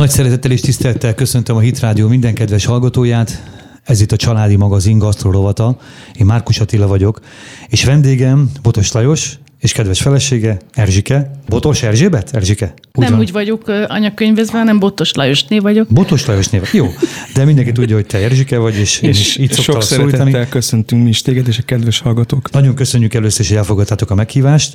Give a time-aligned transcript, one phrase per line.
[0.00, 3.42] Nagy szeretettel és tisztelettel köszöntöm a Hit Rádió minden kedves hallgatóját.
[3.84, 5.78] Ez itt a Családi Magazin gasztrorovata.
[6.14, 7.20] Én Márkus Attila vagyok,
[7.68, 11.30] és vendégem Botos Lajos, és kedves felesége, Erzsike.
[11.48, 12.34] Botos Erzsébet?
[12.34, 12.74] Erzsike?
[12.92, 13.20] Úgy nem van?
[13.20, 15.88] úgy vagyok anyakönyvezve, hanem Botos Lajosné vagyok.
[15.88, 16.68] Botos Lajosné vagy.
[16.72, 16.86] Jó,
[17.34, 21.08] de mindenki tudja, hogy te Erzsike vagy, és, és is így sok szeretettel köszöntünk mi
[21.08, 22.50] is téged és a kedves hallgatók.
[22.50, 24.74] Nagyon köszönjük először is, hogy elfogadtátok a meghívást.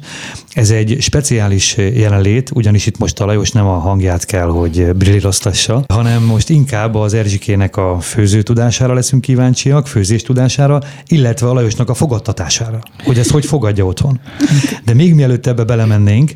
[0.53, 5.83] Ez egy speciális jelenlét, ugyanis itt most a Lajos nem a hangját kell, hogy brillíroztassa,
[5.87, 11.89] hanem most inkább az Erzsikének a főző tudására leszünk kíváncsiak, főzés tudására, illetve a Lajosnak
[11.89, 14.19] a fogadtatására, hogy ezt hogy fogadja otthon.
[14.83, 16.31] De még mielőtt ebbe belemennénk,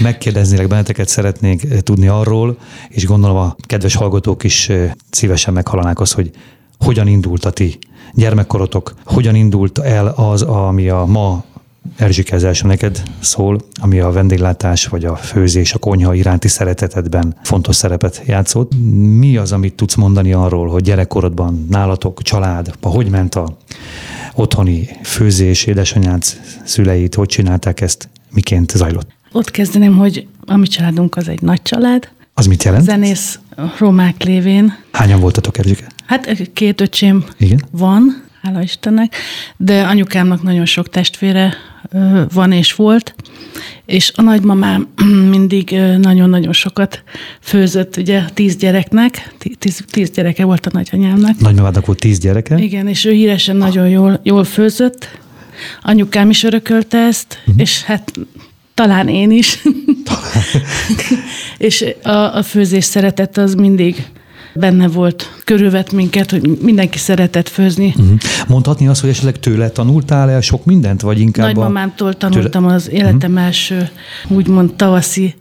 [0.00, 4.70] megkérdeznélek benneteket, szeretnénk tudni arról, és gondolom a kedves hallgatók is
[5.10, 6.30] szívesen meghallanák azt, hogy
[6.78, 7.78] hogyan indult a ti
[8.14, 11.44] gyermekkorotok, hogyan indult el az, ami a ma
[11.98, 17.36] Erzsike az első neked szól, ami a vendéglátás vagy a főzés, a konyha iránti szeretetedben
[17.42, 18.72] fontos szerepet játszott.
[19.18, 23.56] Mi az, amit tudsz mondani arról, hogy gyerekkorodban nálatok, család, hogy ment a
[24.34, 26.22] otthoni főzés, édesanyád
[26.64, 29.08] szüleit, hogy csinálták ezt, miként zajlott?
[29.32, 32.08] Ott kezdeném, hogy a mi családunk az egy nagy család.
[32.34, 32.84] Az mit jelent?
[32.84, 33.38] Zenész
[33.78, 34.74] romák lévén.
[34.92, 35.86] Hányan voltatok, Erzsike?
[36.06, 37.64] Hát két öcsém Igen?
[37.70, 39.14] van, hála Istennek,
[39.56, 41.54] de anyukámnak nagyon sok testvére
[42.32, 43.14] van és volt,
[43.86, 44.88] és a nagymamám
[45.34, 47.02] mindig nagyon-nagyon sokat
[47.40, 51.38] főzött, ugye tíz gyereknek, tíz, tíz gyereke volt a nagyanyámnak.
[51.38, 52.58] Nagymamának volt tíz gyereke?
[52.58, 55.18] Igen, és ő híresen nagyon jól, jól főzött.
[55.82, 57.60] Anyukám is örökölte ezt, uh-huh.
[57.60, 58.12] és hát
[58.74, 59.58] talán én is.
[61.58, 64.06] És a, a főzés szeretet az mindig
[64.58, 67.94] benne volt, körülvett minket, hogy mindenki szeretett főzni.
[67.96, 68.18] Uh-huh.
[68.48, 72.74] Mondhatni azt, hogy esetleg tőle tanultál el sok mindent, vagy inkább Nagymamámtól tanultam tőle...
[72.74, 73.46] az életem uh-huh.
[73.46, 73.88] első,
[74.28, 75.34] úgymond tavaszi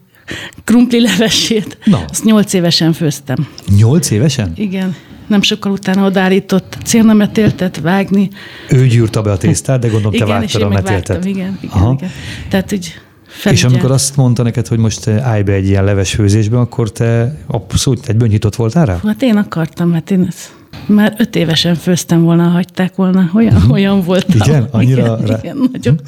[0.63, 1.77] krumpli levesét.
[1.83, 2.05] Na.
[2.09, 3.47] Azt nyolc évesen főztem.
[3.77, 4.51] Nyolc évesen?
[4.55, 4.95] Igen.
[5.27, 8.29] Nem sokkal utána odállított célnemetéltet vágni.
[8.69, 11.25] Ő gyűrte be a tésztát, de gondolom igen, te vágtad a metéltet.
[11.25, 11.93] Igen, igen, Aha.
[11.97, 12.11] igen.
[12.49, 12.93] Tehát így
[13.37, 13.69] Felügyel.
[13.69, 18.09] És amikor azt mondta neked, hogy most állj be egy ilyen levesfőzésbe, akkor te abszolút
[18.09, 18.99] egy nyitott voltál rá?
[19.05, 20.51] Hát én akartam, mert én ezt
[20.85, 23.71] már öt évesen főztem volna, hagyták volna, olyan, uh-huh.
[23.71, 24.33] olyan volt.
[24.33, 24.67] Igen?
[24.71, 25.37] Annyira igen, rá...
[25.41, 25.99] igen, nagyon.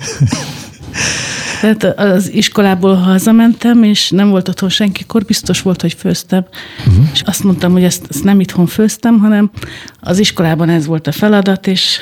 [1.62, 6.46] Tehát az iskolából hazamentem, és nem volt otthon senki, akkor biztos volt, hogy főztem.
[6.88, 7.06] Uh-huh.
[7.14, 9.52] És azt mondtam, hogy ezt, ezt nem itthon főztem, hanem
[10.00, 12.00] az iskolában ez volt a feladat, és...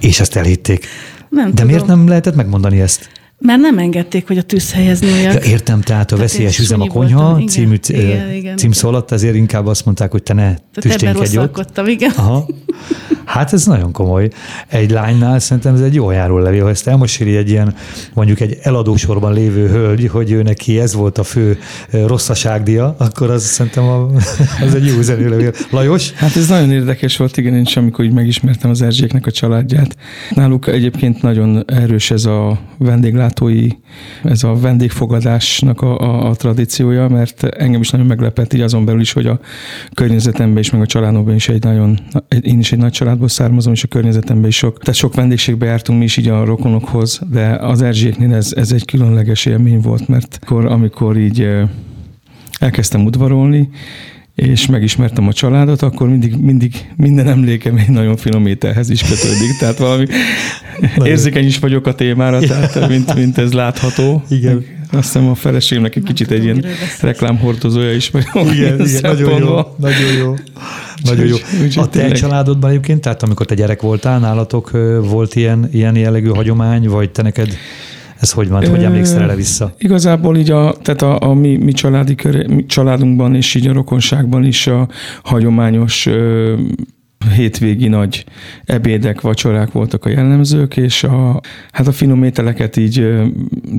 [0.00, 0.86] És ezt elhitték.
[1.28, 1.66] Nem De tudom.
[1.66, 3.08] miért nem lehetett megmondani ezt?
[3.40, 5.44] Mert nem engedték, hogy a tűzhelyhez nyúljak.
[5.44, 9.66] Ja, értem, tehát a veszélyes üzem a konyha igen, című igen, igen, alatt ezért inkább
[9.66, 11.80] azt mondták, hogy te ne tüsténkedj ott.
[11.86, 12.12] igen.
[12.16, 12.46] Aha.
[13.28, 14.28] Hát ez nagyon komoly.
[14.68, 17.74] Egy lánynál szerintem ez egy jó levél, Ha ezt elmoséri egy ilyen,
[18.14, 21.58] mondjuk egy eladósorban lévő hölgy, hogy ő neki ez volt a fő
[21.90, 24.10] rosszaságdia, akkor az szerintem a,
[24.66, 25.52] az egy jó levél.
[25.70, 26.12] Lajos?
[26.12, 29.96] Hát ez nagyon érdekes volt, igen, én is, amikor így megismertem az Erzséknek a családját.
[30.34, 32.58] Náluk egyébként nagyon erős ez a
[33.28, 33.68] vendéglátói,
[34.22, 39.00] ez a vendégfogadásnak a, a, a tradíciója, mert engem is nagyon meglepett így azon belül
[39.00, 39.40] is, hogy a
[39.94, 41.98] környezetemben is, meg a családomban is egy nagyon,
[42.40, 45.66] én is egy nagy család családból származom, és a környezetemben is sok, tehát sok vendégségbe
[45.66, 50.08] jártunk mi is így a rokonokhoz, de az Erzséknél ez, ez egy különleges élmény volt,
[50.08, 51.48] mert akkor, amikor így
[52.58, 53.68] elkezdtem udvarolni,
[54.38, 59.56] és megismertem a családot, akkor mindig, mindig minden emlékem egy nagyon finom ételhez is kötődik.
[59.58, 60.06] Tehát valami
[61.04, 64.22] érzékeny is vagyok a témára, tehát mint, mint ez látható.
[64.28, 64.64] Igen.
[64.92, 66.64] Azt hiszem a feleségemnek egy kicsit egy ilyen
[67.00, 68.54] reklámhordozója is vagyok.
[68.54, 70.34] Igen, igen nagyon jó, nagyon jó.
[71.04, 71.36] Nagyon jó.
[71.74, 74.70] A te családodban egyébként, tehát amikor te gyerek voltál, nálatok
[75.02, 77.56] volt ilyen, ilyen jellegű hagyomány, vagy te neked
[78.20, 79.74] ez hogy van, hogy emlékszel erre vissza?
[79.78, 83.72] Igazából így a, tehát a, a mi, mi, családi kör, mi családunkban és így a
[83.72, 84.88] rokonságban is a
[85.22, 86.54] hagyományos ö,
[87.34, 88.24] hétvégi nagy
[88.64, 91.40] ebédek, vacsorák voltak a jellemzők, és a,
[91.72, 92.94] hát a finom ételeket így,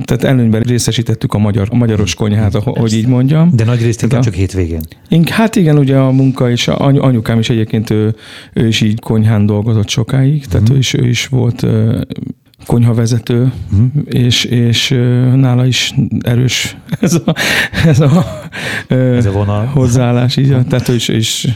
[0.04, 3.50] tehát előnyben részesítettük a, magyar, a magyaros konyhát, hogy így mondjam.
[3.54, 4.82] De nagy részt csak hétvégén.
[5.30, 8.16] Hát igen, ugye a munka, és a anyukám is egyébként ő,
[8.54, 10.76] ő is így konyhán dolgozott sokáig, tehát uh-huh.
[10.76, 11.66] ő, is, ő is volt
[12.70, 13.88] konyhavezető, uh-huh.
[14.06, 14.90] és, és
[15.36, 17.36] nála is erős ez a,
[17.86, 18.26] ez a,
[18.96, 19.66] ez a vonal.
[19.66, 20.38] hozzáállás.
[20.38, 21.50] Így, tehát, és, és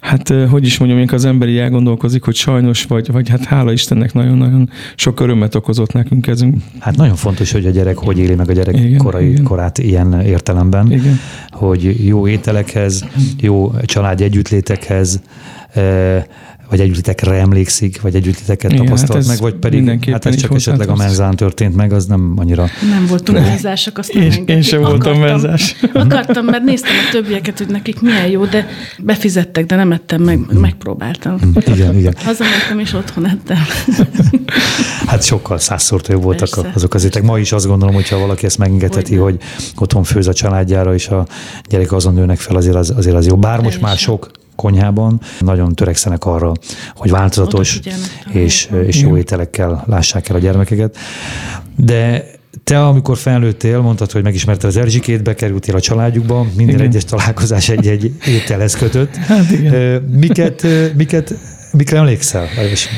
[0.00, 4.12] hát hogy is mondjam, amikor az emberi elgondolkozik, hogy sajnos, vagy, vagy hát hála Istennek
[4.12, 6.56] nagyon-nagyon sok örömet okozott nekünk ezünk.
[6.78, 9.44] Hát nagyon fontos, hogy a gyerek hogy éli meg a gyerek igen, korai igen.
[9.44, 11.18] korát ilyen értelemben, igen.
[11.48, 13.04] hogy jó ételekhez,
[13.38, 15.20] jó családi együttlétekhez,
[16.70, 20.88] vagy együttitekre emlékszik, vagy együttiteket Igen, tapasztalt hát meg, vagy pedig hát ez csak esetleg
[20.88, 22.66] a menzán történt meg, az nem annyira...
[22.90, 25.76] Nem voltunk menzások, azt nem én, én sem voltam menzás.
[25.92, 28.66] Akartam, mert néztem a többieket, hogy nekik milyen jó, de
[28.98, 30.58] befizettek, de nem ettem meg, mm.
[30.58, 31.38] megpróbáltam.
[31.46, 32.14] Mm, igen, igen.
[32.24, 33.58] Hazamentem és otthon ettem.
[35.06, 36.72] hát sokkal százszor jobb voltak Persze.
[36.74, 37.22] azok az étek.
[37.22, 41.08] Ma is azt gondolom, hogyha valaki ezt megengedheti, hogy, hogy otthon főz a családjára, és
[41.08, 41.26] a
[41.68, 43.36] gyerek azon nőnek fel, azért az, azért az jó.
[43.36, 46.52] Bár most már sok konyhában nagyon törekszenek arra,
[46.94, 47.80] hogy változatos
[48.32, 50.96] és, és jó ételekkel lássák el a gyermekeket.
[51.76, 52.24] De
[52.64, 56.86] te, amikor felnőttél, mondtad, hogy megismerted az Erzsikét, bekerültél a családjukba, minden igen.
[56.86, 59.16] egyes találkozás egy-egy ételhez kötött.
[59.16, 60.02] Hát igen.
[60.02, 60.66] Miket,
[60.96, 61.34] miket
[61.72, 62.48] Mikre emlékszel?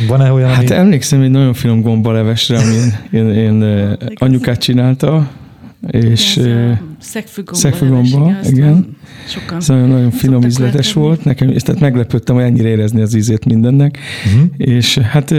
[0.09, 0.79] Van-e olyan, Hát ami...
[0.79, 2.75] emlékszem egy nagyon finom gombalevesre, ami
[3.11, 5.31] én, én, én anyukát csinálta,
[5.91, 6.41] és
[7.03, 8.45] szegfügomba, igen.
[8.45, 8.97] igen.
[9.27, 13.45] Sokan szóval nagyon finom ízletes volt nekem, és tehát meglepődtem, hogy ennyire érezni az ízét
[13.45, 14.51] mindennek, uh-huh.
[14.57, 15.35] és hát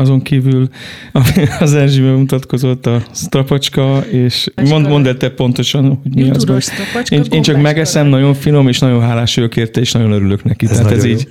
[0.00, 0.68] azon kívül,
[1.12, 6.42] ami az Erzsibe mutatkozott, a strapacska, és mond, mondd el te pontosan, hogy mi az.
[6.42, 10.44] Strapacska, én, én csak megeszem, nagyon finom, és nagyon hálás vagyok érte, és nagyon örülök
[10.44, 10.66] neki.
[10.66, 11.28] Ez Tehát ez így,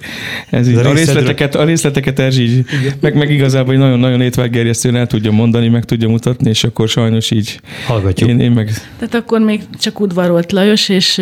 [0.50, 2.66] ez így a, részleteket, a részleteket Erzsi így,
[3.00, 7.60] meg, meg igazából nagyon-nagyon étvágygerjesztően el tudja mondani, meg tudja mutatni, és akkor sajnos így
[7.88, 8.30] Hallgatjuk.
[8.30, 8.72] Én, én meg...
[9.00, 11.22] Tehát akkor még csak udvarolt Lajos, és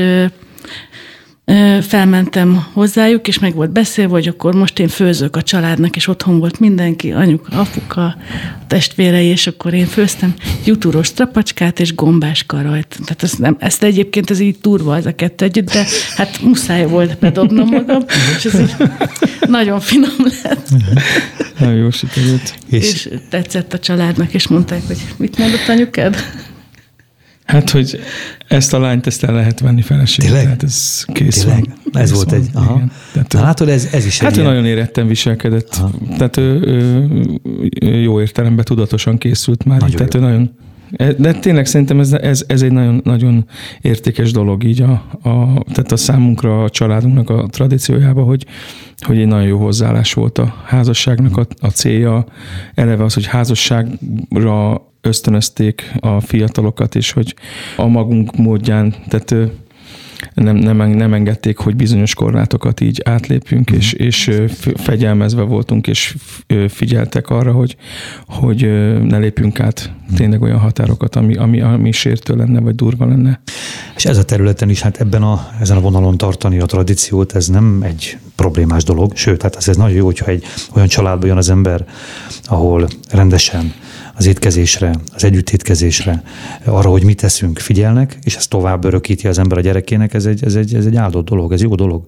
[1.81, 6.39] felmentem hozzájuk, és meg volt beszélve, hogy akkor most én főzök a családnak, és otthon
[6.39, 8.17] volt mindenki, anyuka, apuka, a
[8.67, 10.33] testvérei, és akkor én főztem
[10.65, 12.87] jutúros trapacskát és gombás karajt.
[12.87, 15.85] Tehát ezt, nem, ezt egyébként ez így turva az a kettő együtt, de
[16.15, 18.03] hát muszáj volt bedobnom magam,
[18.37, 18.75] és ez így
[19.47, 20.69] nagyon finom lett.
[21.59, 22.55] Nagyon jó sikerült.
[22.69, 26.15] És, és tetszett a családnak, és mondták, hogy mit mondott anyukád?
[27.45, 27.99] Hát, hogy
[28.47, 30.31] ezt a lányt ezt el lehet venni feleségül.
[30.31, 30.45] Tényleg?
[30.45, 31.63] Tehát ez kész Tényleg?
[31.83, 32.01] van.
[32.01, 32.75] Ez kész volt van, egy, aha.
[32.75, 32.91] Igen.
[33.13, 34.47] Tehát, Na, látod, ez, ez is Hát ő ilyen...
[34.47, 35.75] nagyon éretten viselkedett.
[35.75, 35.91] Aha.
[36.17, 37.07] Tehát ő, ő,
[37.79, 39.79] ő, jó értelemben tudatosan készült már.
[39.79, 40.19] Nagyon tehát jó.
[40.19, 40.51] ő nagyon
[41.17, 43.45] de tényleg szerintem ez, ez, ez egy nagyon, nagyon
[43.81, 44.91] értékes dolog így a,
[45.29, 48.45] a, tehát a számunkra, a családunknak a tradíciójába, hogy,
[48.99, 52.25] hogy egy nagyon jó hozzáállás volt a házasságnak a, a célja.
[52.73, 57.35] Eleve az, hogy házasságra ösztönözték a fiatalokat, és hogy
[57.75, 59.51] a magunk módján, tehát
[60.33, 64.03] nem, nem, nem engedték, hogy bizonyos korlátokat így átlépjünk, és, mhm.
[64.03, 64.31] és
[64.75, 66.15] fegyelmezve voltunk, és
[66.67, 67.75] figyeltek arra, hogy,
[68.27, 68.61] hogy
[69.03, 73.41] ne lépjünk át tényleg olyan határokat, ami, ami, ami sértő lenne, vagy durva lenne.
[73.95, 77.47] És ez a területen is, hát ebben a, ezen a vonalon tartani a tradíciót, ez
[77.47, 81.37] nem egy problémás dolog, sőt, hát ez, ez nagyon jó, hogyha egy olyan családba jön
[81.37, 81.85] az ember,
[82.45, 83.73] ahol rendesen
[84.17, 86.23] az étkezésre, az együttétkezésre,
[86.63, 90.43] arra, hogy mit teszünk, figyelnek, és ez tovább örökíti az ember a gyerekének, ez egy,
[90.43, 92.03] ez egy, ez egy áldott dolog, ez jó dolog.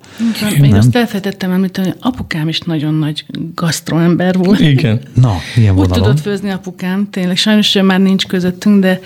[0.49, 3.25] Igen, én azt elfelejtettem említeni, hogy apukám is nagyon nagy
[3.55, 4.59] gasztroember volt.
[4.59, 5.01] Igen.
[5.13, 5.97] Na, milyen vonalon?
[5.97, 7.37] Úgy tudott főzni apukám, tényleg.
[7.37, 8.99] Sajnos már nincs közöttünk, de,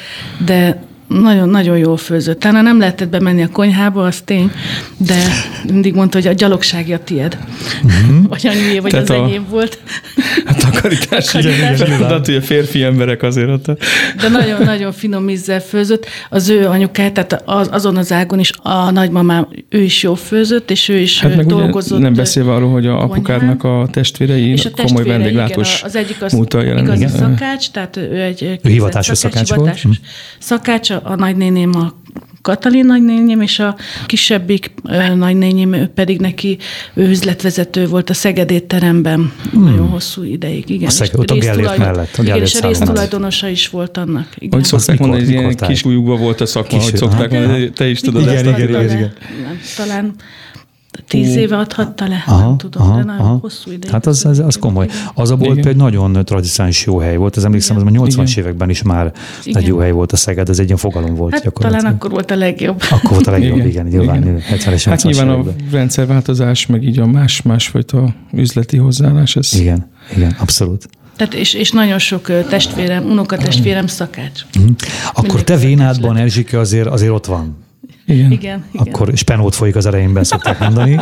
[0.45, 2.39] de nagyon-nagyon jól főzött.
[2.39, 4.51] Talán nem lehetett bemenni a konyhába, az tény,
[4.97, 5.15] de
[5.71, 7.37] mindig mondta, hogy a gyalogsági a tied.
[7.85, 8.23] Mm-hmm.
[8.29, 9.79] vagy annyi, vagy Tehát az a, enyém volt.
[10.45, 11.79] A takarítás, takarítás.
[11.79, 13.65] igen, igen, hogy a férfi emberek azért ott.
[14.21, 16.05] De nagyon-nagyon finom ízzel főzött.
[16.29, 20.71] Az ő anyukája, tehát az, azon az ágon is a nagymamám, ő is jó főzött,
[20.71, 21.99] és ő is hát meg dolgozott.
[21.99, 26.21] Nem beszélve arról, hogy a apukádnak a testvérei és a komoly vendéglátós igen, az egyik
[26.21, 26.33] az
[26.77, 29.75] igazi szakács, tehát ő egy ő hivatásos szakács, szakács volt.
[29.75, 29.99] Hivatásos
[30.39, 31.93] szakács, a nagynéném a
[32.43, 34.73] Katalin nagynéném, és a kisebbik
[35.15, 36.57] nagynéném ő pedig neki
[36.93, 39.63] ő üzletvezető volt a Szeged étteremben hmm.
[39.63, 40.69] nagyon hosszú ideig.
[40.69, 42.15] Igen, a Szeged, ott a Gellért mellett.
[42.17, 44.27] A igen, és a résztulajdonosa is volt annak.
[44.37, 44.59] Igen.
[44.59, 47.99] Hogy szokták mondani, hogy ilyen kis volt a szakma, kis, hogy szokták mondani, te is
[47.99, 48.45] tudod igen, ezt.
[48.45, 49.13] Igen, igen, igen, igen.
[49.75, 50.15] Talán
[51.07, 53.37] Tíz éve adhatta le, aha, nem tudom, aha, de nagyon aha.
[53.41, 53.93] hosszú ideig.
[53.93, 54.87] Hát az, az, az komoly.
[55.13, 57.35] Az a volt például nagyon tradicionális jó hely volt.
[57.35, 59.11] Az emlékszem, az a 80-as években is már
[59.43, 59.61] igen.
[59.61, 62.31] egy jó hely volt a Szeged, ez egy ilyen fogalom volt hát talán akkor volt
[62.31, 62.81] a legjobb.
[62.89, 67.05] Akkor volt a legjobb, igen, igen nyilván 70-es, Hát nyilván a rendszerváltozás, meg így a
[67.05, 69.35] más, másfajta üzleti hozzáállás.
[69.35, 69.59] Ez...
[69.59, 70.87] Igen, igen, abszolút.
[71.15, 74.41] Tehát és, és nagyon sok testvérem, unokatestvérem szakács.
[74.59, 74.67] Mm.
[75.13, 77.57] Akkor te Vénádban, Erzsike, azért, azért ott van.
[78.05, 78.31] Igen.
[78.31, 78.87] igen, igen.
[78.87, 80.97] Akkor spenót folyik az elejénben, szokták mondani.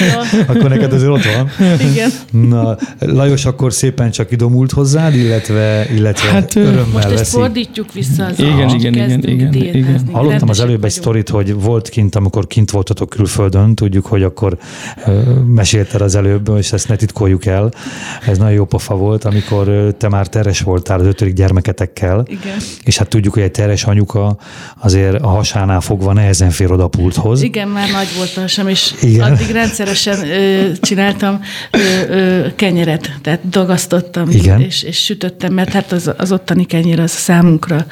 [0.48, 1.50] akkor neked azért ott van.
[1.90, 2.10] Igen.
[2.30, 8.24] Na, Lajos akkor szépen csak idomult hozzád, illetve, illetve hát, örömmel Most ezt fordítjuk vissza
[8.24, 10.00] az Igen, igen, igen, igen, igen.
[10.12, 14.58] Hallottam az előbb egy sztorit, hogy volt kint, amikor kint voltatok külföldön, tudjuk, hogy akkor
[15.46, 17.70] mesélted az előbb, és ezt ne titkoljuk el.
[18.26, 22.24] Ez nagyon jó pofa volt, amikor te már teres voltál az ötödik gyermeketekkel.
[22.26, 22.56] Igen.
[22.84, 24.36] És hát tudjuk, hogy egy teres anyuka
[24.80, 27.42] azért a hasánál fogva nehezen nehezen fér oda a pulthoz.
[27.42, 29.32] Igen, már nagy volt sem, és Igen.
[29.32, 34.60] addig rendszeresen ö, csináltam ö, ö, kenyeret, tehát dagasztottam, Igen.
[34.60, 37.86] És, és sütöttem, mert hát az, az ottani kenyér az számunkra.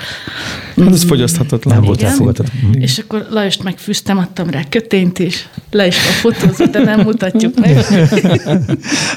[0.76, 1.75] Hát ez fogyaszthatatlan.
[1.75, 2.75] Nem volt elfogadhatatlan.
[2.75, 7.61] És akkor Lajost megfűztem, adtam rá kötényt is, le is a fotózott, de nem mutatjuk
[7.61, 7.76] meg.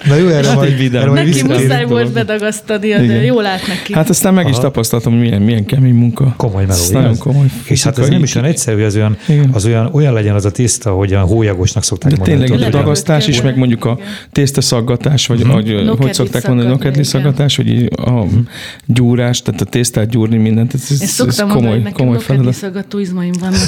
[0.07, 1.13] Na jó, erre majd videó.
[1.13, 3.93] Neki muszáj volt bedagasztani, de jól lát neki.
[3.93, 6.33] Hát aztán meg is tapasztaltam, milyen, milyen kemény munka.
[6.37, 6.81] Komoly meló.
[6.91, 7.45] Nagyon komoly.
[7.65, 9.17] És hát ez nem is olyan egyszerű, az olyan,
[9.51, 12.49] az olyan, olyan legyen az a tészta, hogy a hólyagosnak szokták de mondani.
[12.49, 13.99] Tényleg a dagasztás is, meg mondjuk a
[14.31, 18.39] tészta szaggatás, vagy hogy, hogy szokták mondani, nokedli szaggatás, hogy a mhm.
[18.85, 20.73] gyúrás, tehát a tésztát gyúrni mindent.
[20.73, 22.53] Ez, ez, ez komoly, komoly feladat.
[22.53, 23.67] szaggató izmaim vannak.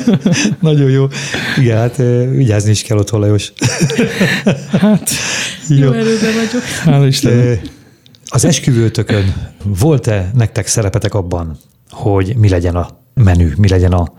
[0.60, 1.06] Nagyon jó.
[1.58, 1.96] Igen, hát
[2.30, 3.52] vigyázni is kell ott Lajos.
[4.80, 5.10] hát,
[5.68, 5.76] jó.
[5.76, 6.62] jó erőben vagyok.
[6.84, 7.60] Hála Isten.
[8.32, 11.58] Az esküvőtökön volt-e nektek szerepetek abban,
[11.90, 14.12] hogy mi legyen a menü, mi legyen a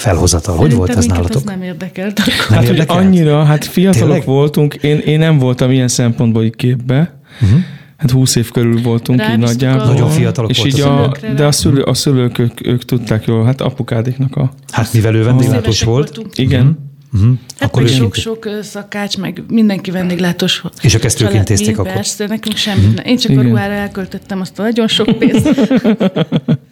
[0.00, 0.56] felhozatal.
[0.56, 1.36] Hogy volt ez nálatok?
[1.36, 2.18] Ez nem érdekelt.
[2.48, 2.98] Nem hát, érdekelt?
[2.98, 4.24] annyira, hát fiatalok Tényleg?
[4.24, 7.20] voltunk, én, én nem voltam ilyen szempontból így képbe.
[7.42, 7.60] Uh-huh.
[7.96, 9.86] Hát 20 év körül voltunk Rám így nagyjából.
[9.86, 13.60] Nagyon fiatalok és így a, De a, szülő, a szülők, ők, ők tudták jól, hát
[13.60, 14.50] apukádiknak a...
[14.70, 16.16] Hát mivel ő vendéglátós volt.
[16.16, 16.38] Voltunk.
[16.38, 16.60] Igen.
[16.60, 16.76] Uh-huh.
[17.12, 17.38] Uh-huh.
[17.58, 20.64] Hát Akkor sok-sok szakács, meg mindenki vendéglátós.
[20.82, 21.92] És ők ezt ők intézték akkor?
[21.92, 22.86] Persze, nekünk semmi.
[22.86, 23.06] Uh-huh.
[23.06, 23.44] Én csak Igen.
[23.44, 25.48] a ruhára elköltöttem azt a nagyon sok pénzt.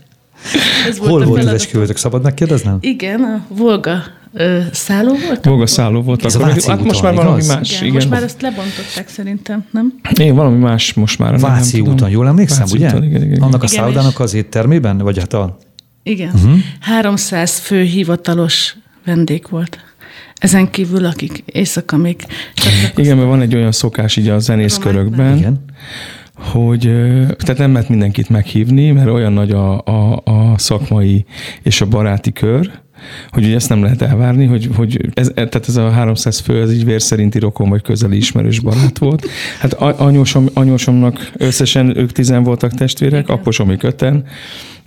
[0.88, 2.78] Ez Hol volt az esküvőtök, szabad megkérdeznem?
[2.80, 4.02] Igen, a Volga
[4.32, 5.44] ö, szálló volt?
[5.44, 6.24] Volga szálló volt.
[6.24, 7.70] Ez akkor, hát most már valami más.
[7.70, 9.94] Igen, igen, most már ezt lebontották szerintem, nem?
[10.10, 11.38] Igen, valami más most már.
[11.38, 12.88] Váci nem, úton, jól emlékszem, Váci ugye?
[12.88, 14.98] Úton, igen, igen, Annak igen, a szállodának az éttermében?
[14.98, 15.58] Vagy hát a...
[16.02, 16.30] Igen.
[16.34, 16.58] Uh-huh.
[16.80, 19.78] 300 fő hivatalos vendég volt.
[20.36, 22.26] Ezen kívül, akik éjszaka még
[22.96, 25.60] Igen, mert van egy olyan szokás így a zenészkörökben, Igen
[26.38, 26.80] hogy
[27.38, 31.24] tehát nem lehet mindenkit meghívni, mert olyan nagy a, a, a szakmai
[31.62, 32.70] és a baráti kör,
[33.30, 36.72] hogy ugye ezt nem lehet elvárni, hogy, hogy ez, tehát ez a 300 fő, ez
[36.72, 39.26] így vér szerinti rokon vagy közeli ismerős barát volt.
[39.60, 44.24] Hát anyósom, anyósomnak összesen ők tizen voltak testvérek, aposom köten,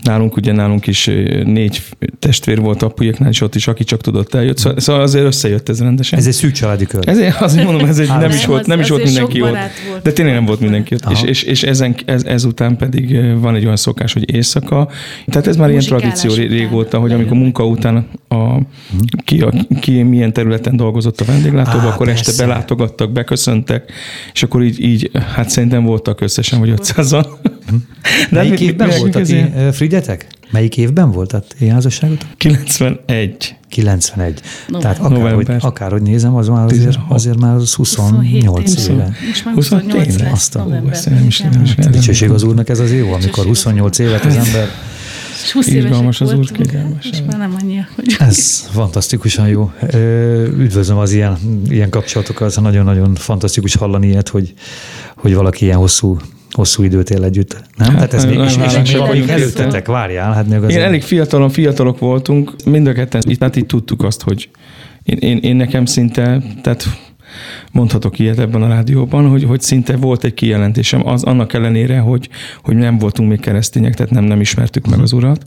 [0.04, 1.06] Nálunk ugye nálunk is
[1.44, 1.82] négy
[2.20, 4.58] testvér volt apujéknál, és ott is, aki csak tudott eljött.
[4.58, 6.20] Szóval, szóval azért összejött ez rendesen.
[6.20, 7.08] Ez egy szűk családi kör.
[7.08, 9.50] Ezért azért mondom, ez egy, nem, nem is volt, nem is volt mindenki ott.
[9.50, 11.12] Volt de tényleg nem volt mindenki ott.
[11.12, 14.90] És, és, és ezen, ez, ezután pedig van egy olyan szokás, hogy éjszaka.
[15.26, 18.58] Tehát ez már ilyen tradíció régóta, hogy amikor munka után a,
[19.24, 22.30] ki, a, ki milyen területen dolgozott a vendéglátóba, akkor persze.
[22.30, 23.92] este belátogattak, beköszöntek,
[24.34, 27.26] és akkor így, így hát szerintem voltak összesen, vagy 500-an.
[28.30, 29.22] De Melyik mi, évben volt a
[29.92, 30.28] Frigyetek?
[30.52, 32.26] Melyik évben volt a ti házasságot?
[32.38, 33.56] 91.
[33.70, 34.42] 91.
[34.80, 39.12] Tehát akárhogy, akárhogy nézem, az már azért, azért már az 28 éve.
[39.28, 40.32] Most már 28 lesz.
[40.32, 44.68] Azt a, Dicsőség az Úrnak ez az jó, amikor 28 évet az ember
[45.44, 46.46] és 20 Izgalmas az úr
[47.12, 48.16] És már nem annyi, hogy...
[48.20, 49.72] Ez fantasztikusan jó.
[50.58, 51.38] Üdvözlöm az ilyen,
[51.70, 54.54] ilyen kapcsolatokat, nagyon-nagyon fantasztikus hallani ilyet, hogy,
[55.16, 56.18] hogy valaki ilyen hosszú
[56.52, 57.64] hosszú időt él együtt.
[57.78, 57.88] Nem?
[57.88, 60.34] Hát, Tehát ez még, és, és még előttetek, várjál.
[60.34, 60.60] Hát még.
[60.70, 64.50] Igen, elég fiatalon, fiatalok voltunk, mind a ketten, tehát így tudtuk azt, hogy
[65.04, 66.86] én, én, én nekem szinte, tehát
[67.72, 72.30] mondhatok ilyet ebben a rádióban, hogy, hogy szinte volt egy kijelentésem, az annak ellenére, hogy,
[72.64, 75.04] hogy nem voltunk még keresztények, tehát nem, nem ismertük meg mhm.
[75.04, 75.46] az urat,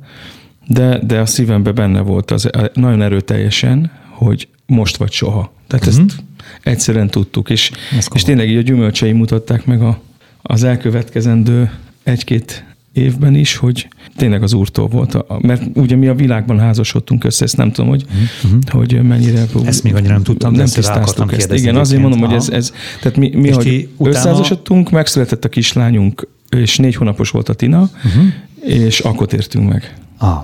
[0.66, 5.52] de, de a szívemben benne volt az nagyon erőteljesen, hogy most vagy soha.
[5.66, 6.04] Tehát uh-huh.
[6.04, 6.22] ezt
[6.62, 7.70] egyszerűen tudtuk, és,
[8.14, 10.00] és tényleg így a gyümölcsei mutatták meg a,
[10.46, 11.70] az elkövetkezendő
[12.02, 15.40] egy-két évben is, hogy tényleg az úrtól volt.
[15.40, 18.04] Mert ugye mi a világban házasodtunk össze, ezt nem tudom, hogy,
[18.42, 18.60] uh-huh.
[18.68, 19.44] hogy mennyire...
[19.64, 21.52] Ezt még annyira nem tudtam, nem tisztáztuk ezt.
[21.52, 24.16] Igen, azért mondom, hogy ez, ez tehát mi, mi hogy utána...
[24.16, 28.24] összeházasodtunk, megszületett a kislányunk, és négy hónapos volt a Tina, uh-huh.
[28.60, 29.94] és akkor tértünk meg.
[30.18, 30.38] Ah.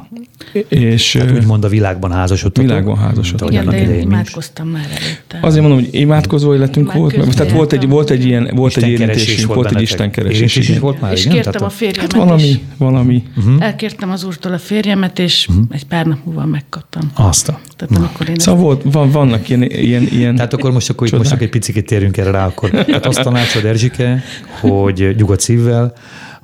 [0.68, 2.68] És, Tehát úgymond a világban házasodtatok.
[2.68, 3.52] Világban házasodtatok.
[3.52, 5.46] Igen, de én imádkoztam már előtte.
[5.46, 7.16] Azért mondom, hogy imádkozó életünk volt.
[7.16, 10.56] Mert, tehát volt egy, volt egy ilyen, volt egy érintésünk, volt egy istenkeresés.
[10.56, 11.34] is volt már, és igen?
[11.34, 12.12] kértem a férjemet.
[12.12, 13.22] Hát valami, valami.
[13.36, 13.64] Uh-huh.
[13.64, 15.64] Elkértem az úrtól a férjemet, és uh-huh.
[15.70, 17.10] egy pár nap múlva megkaptam.
[17.14, 17.60] Azt a.
[17.76, 21.30] Tehát amikor én szóval volt, van, vannak ilyen, ilyen, ilyen Tehát akkor most akkor, most
[21.30, 22.70] akkor egy picit térjünk erre rá, akkor.
[22.70, 24.22] Tehát azt tanácsod Erzsike,
[24.60, 25.94] hogy nyugodt szívvel,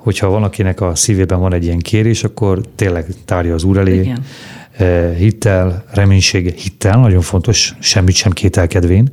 [0.07, 3.99] hogyha valakinek a szívében van egy ilyen kérés, akkor tényleg tárja az úr elé.
[3.99, 4.23] Igen.
[4.77, 9.09] Eh, hittel, reménysége, hittel, nagyon fontos, semmit sem kételkedvén,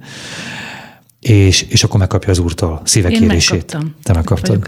[1.20, 3.52] és, és akkor megkapja az úrtól szíve Én kérését.
[3.52, 3.94] Megkaptam.
[4.02, 4.66] Te megkaptad.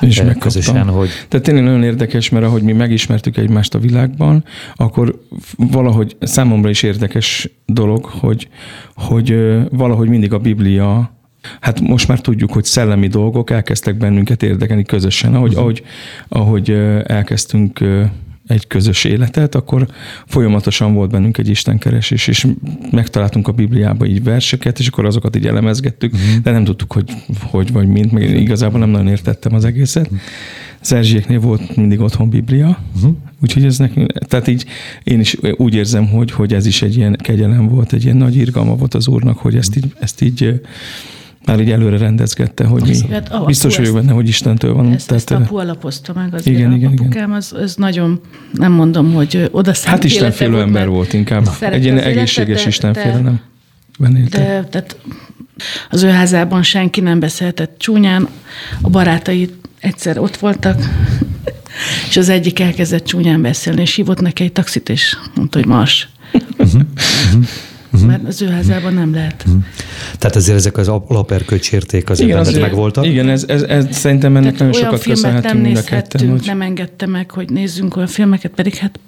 [0.00, 0.40] És megkaptam.
[0.40, 1.08] Közösen, hogy...
[1.28, 5.20] Tehát tényleg nagyon érdekes, mert ahogy mi megismertük egymást a világban, akkor
[5.56, 8.48] valahogy számomra is érdekes dolog, hogy,
[8.94, 9.36] hogy
[9.70, 11.15] valahogy mindig a Biblia
[11.60, 15.62] Hát most már tudjuk, hogy szellemi dolgok elkezdtek bennünket érdekelni közösen, ahogy, uh-huh.
[15.62, 15.82] ahogy,
[16.28, 16.70] ahogy
[17.06, 17.80] elkezdtünk
[18.46, 19.86] egy közös életet, akkor
[20.26, 22.46] folyamatosan volt bennünk egy istenkeresés, és
[22.90, 26.42] megtaláltunk a Bibliába így verseket, és akkor azokat így elemezgettük, uh-huh.
[26.42, 27.10] de nem tudtuk, hogy
[27.40, 30.04] hogy vagy mint, meg igazából nem nagyon értettem az egészet.
[30.04, 30.20] Uh-huh.
[30.88, 33.14] Erzsieknél volt mindig otthon Biblia, uh-huh.
[33.42, 34.64] úgyhogy ez nekünk, tehát így
[35.02, 38.36] én is úgy érzem, hogy, hogy ez is egy ilyen kegyelem volt, egy ilyen nagy
[38.36, 40.60] irgalma volt az Úrnak, hogy ezt így, ezt így
[41.46, 43.12] már így előre rendezgette, hogy mi.
[43.12, 44.92] Hát, biztos vagyok benne, hogy Istentől van.
[44.92, 48.20] Ezt, tehát, ezt apu alapozta meg az igen, igen, apukám, az, az nagyon,
[48.52, 51.48] nem mondom, hogy oda Hát istenfélő ember volt inkább.
[51.60, 53.40] Egy ilyen egészséges istenfélő, nem?
[54.30, 54.96] De, tehát
[55.90, 58.28] az ő házában senki nem beszéltett csúnyán,
[58.80, 59.50] a barátai
[59.80, 60.80] egyszer ott voltak,
[62.08, 66.08] és az egyik elkezdett csúnyán beszélni, és hívott neki egy taxit, és mondta, hogy mars.
[68.02, 68.10] Uh-huh.
[68.10, 69.44] Mert az ő házában nem lehet.
[69.46, 69.62] Uh-huh.
[70.18, 73.06] Tehát ezért ezek az alaperkölcsérték az igen, azért, megvoltak?
[73.06, 76.28] Igen, ez, ez, ez szerintem ennek Tehát nagyon sokat köszönhetünk mind a ketten.
[76.28, 76.42] Hogy...
[76.46, 79.00] Nem engedte meg, hogy nézzünk olyan filmeket, pedig hát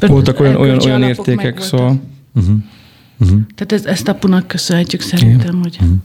[0.00, 2.00] voltak olyan, olyan, olyan értékek, szóval...
[2.34, 2.56] Uh-huh.
[3.18, 3.38] Uh-huh.
[3.54, 5.62] Tehát ez, ezt apunak köszönhetjük szerintem, igen.
[5.62, 5.96] hogy uh-huh.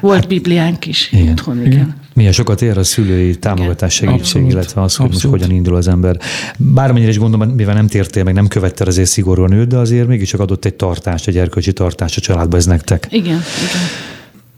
[0.00, 1.28] volt hát, Bibliánk is igen.
[1.28, 1.72] otthon, igen.
[1.72, 1.94] igen.
[2.14, 4.50] Milyen sokat ér a szülői támogatás, segítség, Abszolút.
[4.50, 5.32] illetve az, hogy Abszolút.
[5.32, 6.18] most hogyan indul az ember.
[6.58, 10.40] Bármennyire is gondolom, mivel nem tértél, meg nem követte azért szigorúan őt, de azért mégiscsak
[10.40, 13.06] adott egy tartást, egy erkölcsi tartást a családba ez nektek.
[13.10, 13.82] Igen, igen.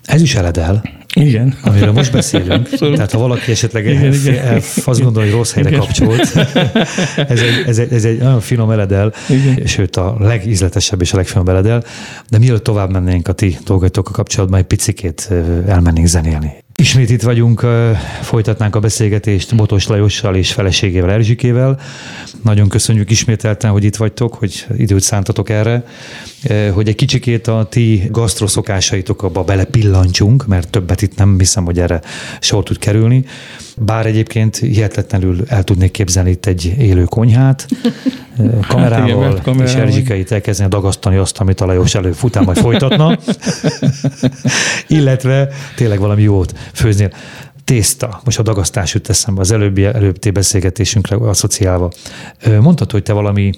[0.04, 0.82] Ez is eledel.
[1.16, 1.54] Igen.
[1.62, 2.68] Amiről most beszélünk.
[2.94, 4.44] Tehát ha valaki esetleg igen, igen.
[4.44, 5.80] El, azt gondolja, hogy rossz helyre igen.
[5.80, 6.20] kapcsolt,
[7.16, 9.66] ez egy, ez, egy, ez egy nagyon finom eledel, igen.
[9.66, 11.84] sőt a legízletesebb és a legfinomabb eledel.
[12.28, 15.30] De mielőtt tovább mennénk a ti dolgaitokkal kapcsolatban, egy picikét
[15.66, 16.64] elmennénk zenélni.
[16.78, 17.66] Ismét itt vagyunk,
[18.22, 21.80] folytatnánk a beszélgetést Botos Lajossal és feleségével Erzsikével.
[22.42, 25.84] Nagyon köszönjük ismételten, hogy itt vagytok, hogy időt szántatok erre,
[26.72, 32.00] hogy egy kicsikét a ti gasztroszokásaitokba belepillancsunk, mert többet itt nem hiszem, hogy erre
[32.40, 33.24] sor tud kerülni.
[33.78, 37.66] Bár egyébként hihetetlenül el tudnék képzelni itt egy élő konyhát,
[38.68, 39.64] kamerával, hát igen, kamerával.
[39.64, 43.18] és Erzsikeit elkezdeni dagasztani azt, amit a Lajos előbb fután majd folytatna,
[44.98, 47.10] illetve tényleg valami jót főznél.
[47.64, 51.90] Tészta, most a dagasztás jut eszembe, az előbbi, előbbi beszélgetésünkre asszociálva.
[52.44, 53.52] Mondhatod, hogy te valami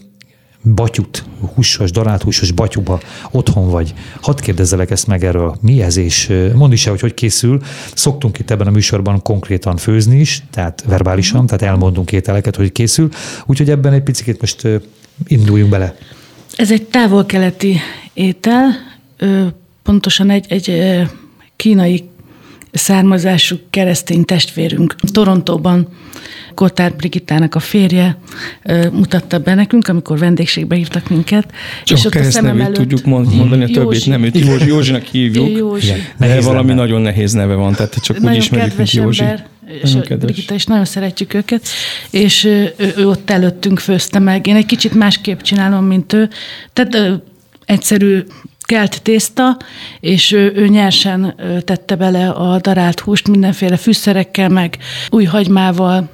[0.63, 1.25] batyut,
[1.55, 3.01] húsos, darált húsos batyuba
[3.31, 3.95] otthon vagy.
[4.21, 5.57] Hadd kérdezzelek ezt meg erről.
[5.61, 7.63] Mi ez, és mondd is el, hogy hogy készül.
[7.95, 13.09] Szoktunk itt ebben a műsorban konkrétan főzni is, tehát verbálisan, tehát elmondunk ételeket, hogy készül.
[13.47, 14.69] Úgyhogy ebben egy picit most
[15.27, 15.97] induljunk bele.
[16.57, 17.81] Ez egy távol-keleti
[18.13, 18.71] étel,
[19.83, 20.83] pontosan egy, egy
[21.57, 22.09] kínai
[22.73, 25.89] származású keresztény testvérünk Torontóban
[26.59, 28.17] Kotár Brigittának a férje
[28.93, 31.53] mutatta be nekünk, amikor vendégségbe hívtak minket.
[31.85, 32.75] Csak és ott a nevét előtt...
[32.75, 35.93] tudjuk mondani, a többit nem őt Józsi, Józsinak hívjuk, Józsi.
[36.19, 36.81] de valami neve.
[36.81, 39.23] nagyon nehéz neve van, tehát csak nagyon úgy ismerjük, mint Józsi.
[39.23, 39.47] Ember,
[39.83, 41.67] és Brigitta is nagyon szeretjük őket,
[42.11, 44.47] és ő, ő ott előttünk főzte meg.
[44.47, 46.29] Én egy kicsit másképp csinálom, mint ő.
[46.73, 47.15] Tehát ö,
[47.65, 48.23] egyszerű
[48.61, 49.57] kelt tészta,
[50.01, 54.79] és ő, ő nyersen tette bele a darált húst mindenféle fűszerekkel, meg
[55.11, 56.09] új hagymával,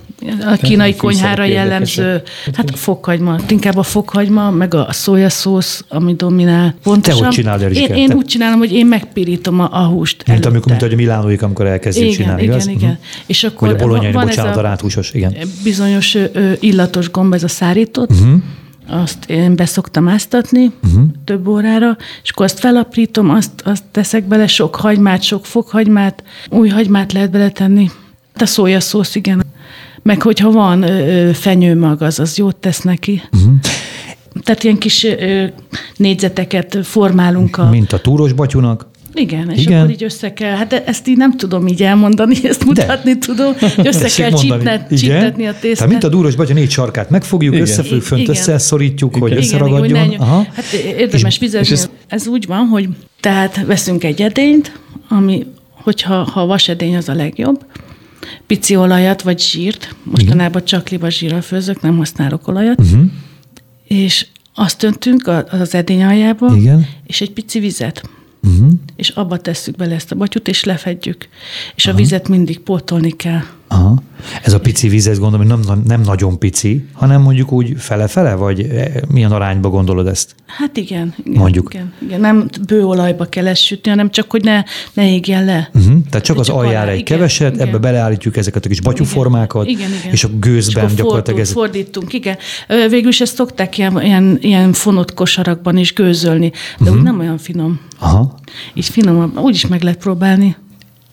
[0.46, 2.22] a kínai konyhára jellemző,
[2.54, 6.74] hát a fokhagyma, inkább a fokhagyma, meg a szójaszósz, ami dominál.
[6.82, 7.18] Pontosan.
[7.18, 10.48] Te hogy csinálod, én, én úgy csinálom, hogy én megpirítom a, a húst Mint előtte.
[10.48, 12.66] amikor, mint hogy a milánóik, amikor elkezdjük igen, csinálni, igen, igaz?
[12.66, 13.04] Igen, uh-huh.
[13.26, 15.37] És akkor Vagy a bolonyai, bocsánat, a, a ráthúsos, igen.
[15.62, 18.42] Bizonyos ö, illatos gomb, ez a szárított, uh-huh
[18.87, 21.02] azt én beszoktam áztatni uh-huh.
[21.24, 26.68] több órára, és akkor azt felaprítom, azt, azt teszek bele sok hagymát, sok fokhagymát, új
[26.68, 27.90] hagymát lehet beletenni.
[28.34, 29.43] A szójaszósz, igen.
[30.04, 33.22] Meg hogyha van ö, fenyőmag, az, az jót tesz neki.
[33.32, 33.52] Uh-huh.
[34.42, 35.44] Tehát ilyen kis ö,
[35.96, 37.56] négyzeteket formálunk.
[37.56, 37.68] A...
[37.70, 38.86] Mint a túros batyunak?
[39.14, 39.78] Igen, és Igen.
[39.78, 43.18] akkor így össze kell, hát ezt így nem tudom így elmondani, ezt mutatni De.
[43.18, 45.74] tudom, össze kell csípnet, csíptetni a tésztát.
[45.74, 48.34] Tehát mint a dúros batya négy sarkát megfogjuk, összefügg, fönt Igen.
[48.34, 49.88] összeszorítjuk, hogy Igen, összeragadjon.
[49.88, 50.46] Igen, hogy Aha.
[50.52, 51.72] Hát érdemes fizetni.
[51.72, 51.90] Ez...
[52.06, 52.88] ez úgy van, hogy
[53.20, 55.46] tehát veszünk egy edényt, ami,
[55.82, 57.64] hogyha ha vasedény az a legjobb,
[58.46, 63.04] pici olajat vagy zsírt, mostanában csak liba zsírral főzök, nem használok olajat, uh-huh.
[63.85, 66.87] és azt öntünk az edény aljába, Igen.
[67.07, 68.02] és egy pici vizet
[68.44, 68.72] uh-huh.
[68.96, 71.28] és abba tesszük bele ezt a batyut, és lefedjük.
[71.74, 71.94] És Aha.
[71.94, 73.42] a vizet mindig pótolni kell.
[73.68, 74.03] Aha.
[74.42, 78.35] Ez a pici víz, ezt gondolom, hogy nem, nem nagyon pici, hanem mondjuk úgy fele-fele,
[78.35, 80.35] vagy e, milyen arányba gondolod ezt?
[80.46, 81.14] Hát igen.
[81.24, 81.74] igen mondjuk.
[81.74, 82.20] Igen, igen.
[82.20, 85.70] Nem bőolajba kell ezt sütni, hanem csak, hogy ne, ne égjen le.
[85.74, 85.96] Uh-huh.
[86.11, 87.68] Tehát csak az csak aljára egy igen, keveset, igen.
[87.68, 90.12] ebbe beleállítjuk ezeket a kis batyuformákat, igen, igen, igen.
[90.12, 91.53] és a gőzben és gyakorlatilag ez...
[91.53, 92.37] fordítunk, igen.
[92.88, 96.96] Végül is ezt szokták ilyen, ilyen, ilyen fonott kosarakban is gőzölni, de uh-huh.
[96.96, 97.81] úgy nem olyan finom.
[97.98, 98.35] Aha.
[98.74, 100.57] Így finomabb, úgy is meg lehet próbálni.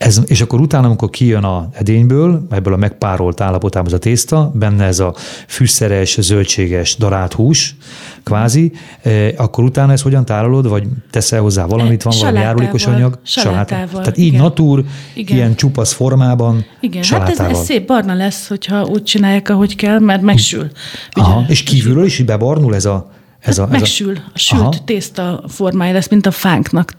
[0.02, 4.50] Ez, és akkor utána, amikor kijön a edényből, ebből a megpárolt állapotában ez a tészta,
[4.54, 5.14] benne ez a
[5.46, 7.76] fűszeres, zöldséges, darált hús,
[8.22, 13.18] kvázi, eh, akkor utána ezt hogyan tárolod, vagy teszel hozzá valamit, van valami járulékos anyag?
[13.22, 14.00] Salátával.
[14.00, 14.40] Tehát így igen.
[14.40, 14.84] natúr,
[15.14, 15.36] igen.
[15.36, 17.44] ilyen csupasz formában, Igen, salátával.
[17.44, 20.70] hát ez, ez szép barna lesz, hogyha úgy csinálják, ahogy kell, mert megsül.
[21.10, 23.10] Aha, és kívülről is bebarnul ez a
[23.42, 24.84] ez a, ez megsül, a, a sült aha.
[24.84, 26.92] tészta formája lesz, mint a fánknak.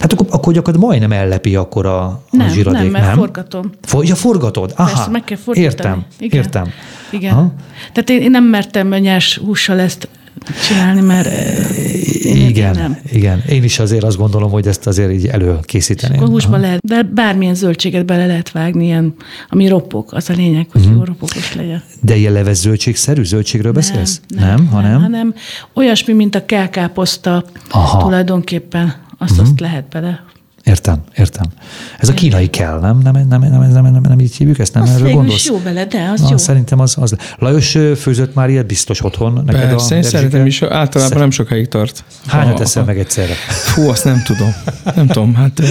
[0.00, 2.90] Hát akkor, akkor gyakorlatilag majdnem ellepi akkor a, a nem, zsiradék, nem?
[2.90, 3.16] mert nem?
[3.16, 3.70] forgatom.
[3.82, 4.72] For, ja, forgatod?
[4.76, 5.74] Aha, Persze, meg kell fordítani.
[5.74, 6.42] Értem, Igen.
[6.42, 6.66] értem.
[7.10, 7.32] Igen.
[7.32, 7.52] Aha.
[7.92, 10.08] Tehát én, én nem mertem nyers hússal ezt
[10.68, 11.26] csinálni, mert
[12.24, 12.98] én, igen, nem.
[13.12, 13.42] igen.
[13.48, 16.18] Én is azért azt gondolom, hogy ezt azért így előkészíteni.
[16.18, 19.14] A húsba lehet, de bármilyen zöldséget bele lehet vágni, ilyen,
[19.48, 20.96] ami ropog, az a lényeg, hogy uh-huh.
[20.96, 21.82] jó ropogos legyen.
[22.00, 24.20] De ilyen leves zöldségszerű zöldségről nem, beszélsz?
[24.28, 24.90] Nem, nem, hanem?
[24.90, 25.34] nem, hanem
[25.74, 28.02] olyasmi, mint a kelkáposzta Aha.
[28.02, 28.94] tulajdonképpen.
[29.18, 29.46] Azt, uh-huh.
[29.46, 30.24] azt lehet bele
[30.68, 31.46] Értem, értem.
[31.98, 32.98] Ez a kínai kell, nem?
[32.98, 34.74] Nem, nem, nem, nem, nem, nem, nem így hívjuk ezt?
[34.74, 35.46] Nem az erről gondolsz?
[35.46, 36.36] jó bele, de az Na, jó.
[36.36, 37.16] Szerintem az, az.
[37.38, 39.42] Lajos főzött már ilyet biztos otthon.
[39.46, 41.18] Neked Persze, a én szeretem is, általában Szer...
[41.18, 42.04] nem sokáig tart.
[42.26, 43.34] Hányat eszel meg egyszerre?
[43.48, 44.54] Fú, azt nem tudom.
[44.94, 45.62] Nem tudom, hát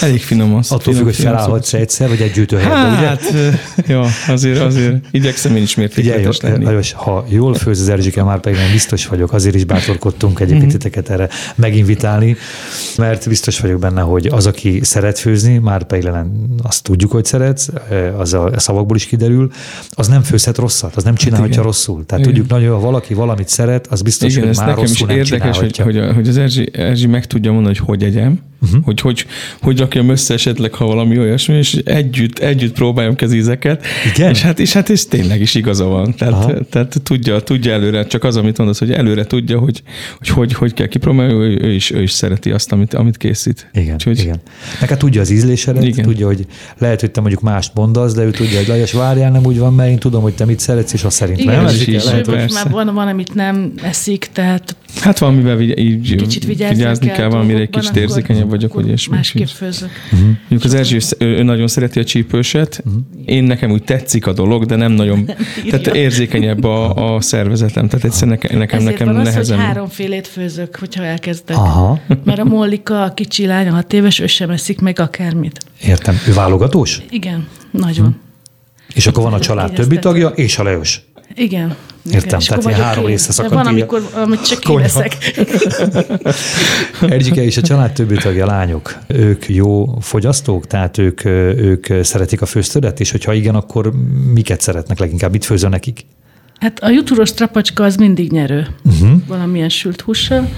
[0.00, 0.72] Elég finom az.
[0.72, 3.58] Attól függ, hogy felállhatsz egyszer, vagy egy gyűjtőhelyben, hát, ugye?
[3.94, 6.64] jó, azért, azért igyekszem én is mértékletes lenni.
[6.64, 10.62] Lajos, ha jól főz az Erzsike, már pedig nem biztos vagyok, azért is bátorkodtunk egyébként
[10.62, 10.78] mm-hmm.
[10.78, 12.36] titeket erre meginvitálni,
[12.96, 16.08] mert biztos vagyok benne, hogy az, aki szeret főzni, már pedig
[16.62, 17.68] azt tudjuk, hogy szeretsz,
[18.16, 19.50] az a szavakból is kiderül,
[19.90, 22.06] az nem főzhet rosszat, az nem csinálhatja hát rosszul.
[22.06, 22.34] Tehát igen.
[22.34, 25.16] tudjuk nagyon, ha valaki valamit szeret, az biztos, igen, hogy már nekem rosszul is nem
[25.16, 28.84] érdekes, hogy, hogy, hogy az Erzsi, Erzsi meg tudja mondani, hogy hogy egyem, uh-huh.
[28.84, 29.26] hogy, hogy
[29.60, 33.86] hogy rakjam össze esetleg, ha valami olyasmi, és együtt, együtt próbáljam az ízeket.
[34.14, 34.30] Igen?
[34.30, 36.14] És hát, és hát ez tényleg is igaza van.
[36.14, 39.82] Tehát, tehát tudja, tudja előre, csak az, amit mondasz, hogy előre tudja, hogy
[40.18, 43.70] hogy, hogy, hogy kell kipróbálni, ő, ő, is, ő is szereti azt, amit, amit készít.
[43.72, 44.40] Igen, Úgyhogy, igen.
[44.80, 46.04] Neked tudja az ízlésedet, igen.
[46.04, 46.46] tudja, hogy
[46.78, 49.74] lehet, hogy te mondjuk mást mondasz, de ő tudja, hogy Lajos, várjál, nem úgy van,
[49.74, 51.74] mert én tudom, hogy te mit szeretsz, és azt szerint igen, nem.
[51.74, 57.06] Is, lehet, hogy már van, van, amit nem eszik, tehát Hát valamivel így kicsit vigyázni
[57.06, 59.90] kell, kell valamire egy kicsit érzékenyebb vagyok, hogy és Másképp főzök.
[60.12, 60.28] Uh-huh.
[60.28, 63.02] Mondjuk az Erzsé, ő nagyon szereti a csípőset, uh-huh.
[63.24, 65.24] én nekem úgy tetszik a dolog, de nem nagyon,
[65.70, 69.40] tehát érzékenyebb a, a szervezetem, tehát egyszerűen nekem, nekem, Ezért nekem van nehezen.
[69.58, 71.56] Az, hogy háromfélét főzök, hogyha elkezdek.
[71.56, 72.00] Aha.
[72.24, 75.60] Mert a Mollika, a kicsi lány, a hat éves, ő sem eszik meg akármit.
[75.82, 76.14] Értem.
[76.28, 77.02] Ő válogatós?
[77.10, 78.06] Igen, nagyon.
[78.06, 78.28] Hm.
[78.94, 81.02] És akkor van a család többi tagja, és a Leos.
[81.34, 81.76] Igen.
[82.10, 83.54] Értem, tehát ilyen három része szakadt.
[83.54, 85.16] Van, amikor amit csak én leszek.
[87.14, 92.46] Erzsike és a család többi tagja lányok, ők jó fogyasztók, tehát ők, ők szeretik a
[92.46, 93.92] főztödet, és hogyha igen, akkor
[94.32, 95.30] miket szeretnek leginkább?
[95.30, 96.06] Mit főzön nekik?
[96.60, 98.66] Hát a jutúros trapacska az mindig nyerő.
[98.84, 99.10] Uh-huh.
[99.26, 100.48] Valamilyen sült hússal.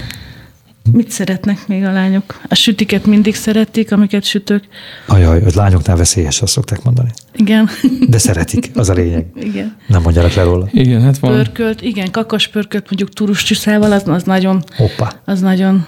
[0.91, 2.41] Mit szeretnek még a lányok?
[2.49, 4.63] A sütiket mindig szeretik, amiket sütök.
[5.05, 7.09] Ajaj, hogy lányoknál veszélyes, azt szokták mondani.
[7.35, 7.69] Igen.
[8.09, 9.25] De szeretik, az a lényeg.
[9.39, 9.75] Igen.
[9.87, 10.67] Nem mondjanak le róla.
[10.71, 11.31] Igen, hát van.
[11.31, 14.63] Pörkölt, igen, kakas pörkölt, mondjuk turuscsüszával, az, az nagyon...
[14.75, 15.11] Hoppa.
[15.25, 15.85] Az nagyon...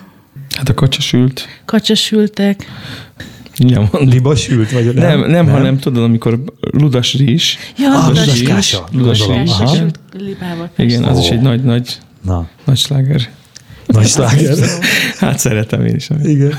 [0.55, 1.47] Hát a kacsasült.
[1.65, 2.65] Kacsasültek.
[3.57, 4.93] Igen, Libasült vagy nem?
[4.93, 7.55] Nem, nem, nem, hanem tudod, amikor ludas rizs.
[7.77, 8.77] Ja, ah, ludas, ludas rizs.
[8.91, 9.81] Ludas rizs.
[10.11, 10.69] libával.
[10.77, 11.23] Igen, az oh.
[11.23, 12.47] is egy nagy, nagy, Na.
[12.65, 13.29] nagy sláger.
[13.85, 14.57] Nagy sláger.
[15.17, 16.09] Hát szeretem én is.
[16.23, 16.53] Igen.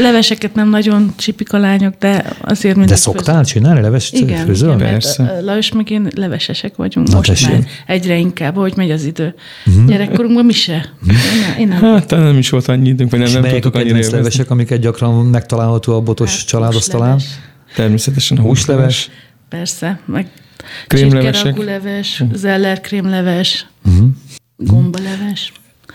[0.00, 3.42] Leveseket nem nagyon csipik a lányok, de azért mindig De szoktál főzöm.
[3.42, 4.74] csinálni leves igen, főzöl?
[4.74, 5.40] Igen, Persze.
[5.40, 7.50] Lajos meg én levesesek vagyunk Na, most tessék.
[7.50, 9.34] már egyre inkább, hogy megy az idő.
[9.66, 9.84] Uh-huh.
[9.86, 10.92] Gyerekkorunkban mi se.
[11.02, 11.16] Uh-huh.
[11.58, 11.80] Én, én nem.
[11.82, 14.16] Hát nem is volt annyi időnk, vagy nem, nem tudtuk annyira élvezni.
[14.16, 17.20] levesek, amiket gyakran megtalálható a botos hát, családasztalán?
[17.74, 19.10] Természetesen a húsleves.
[19.48, 20.26] Persze, meg
[20.86, 21.64] krémlevesek.
[21.64, 24.08] leves, zeller krémleves, uh-huh.
[24.60, 25.52] Gombaleves.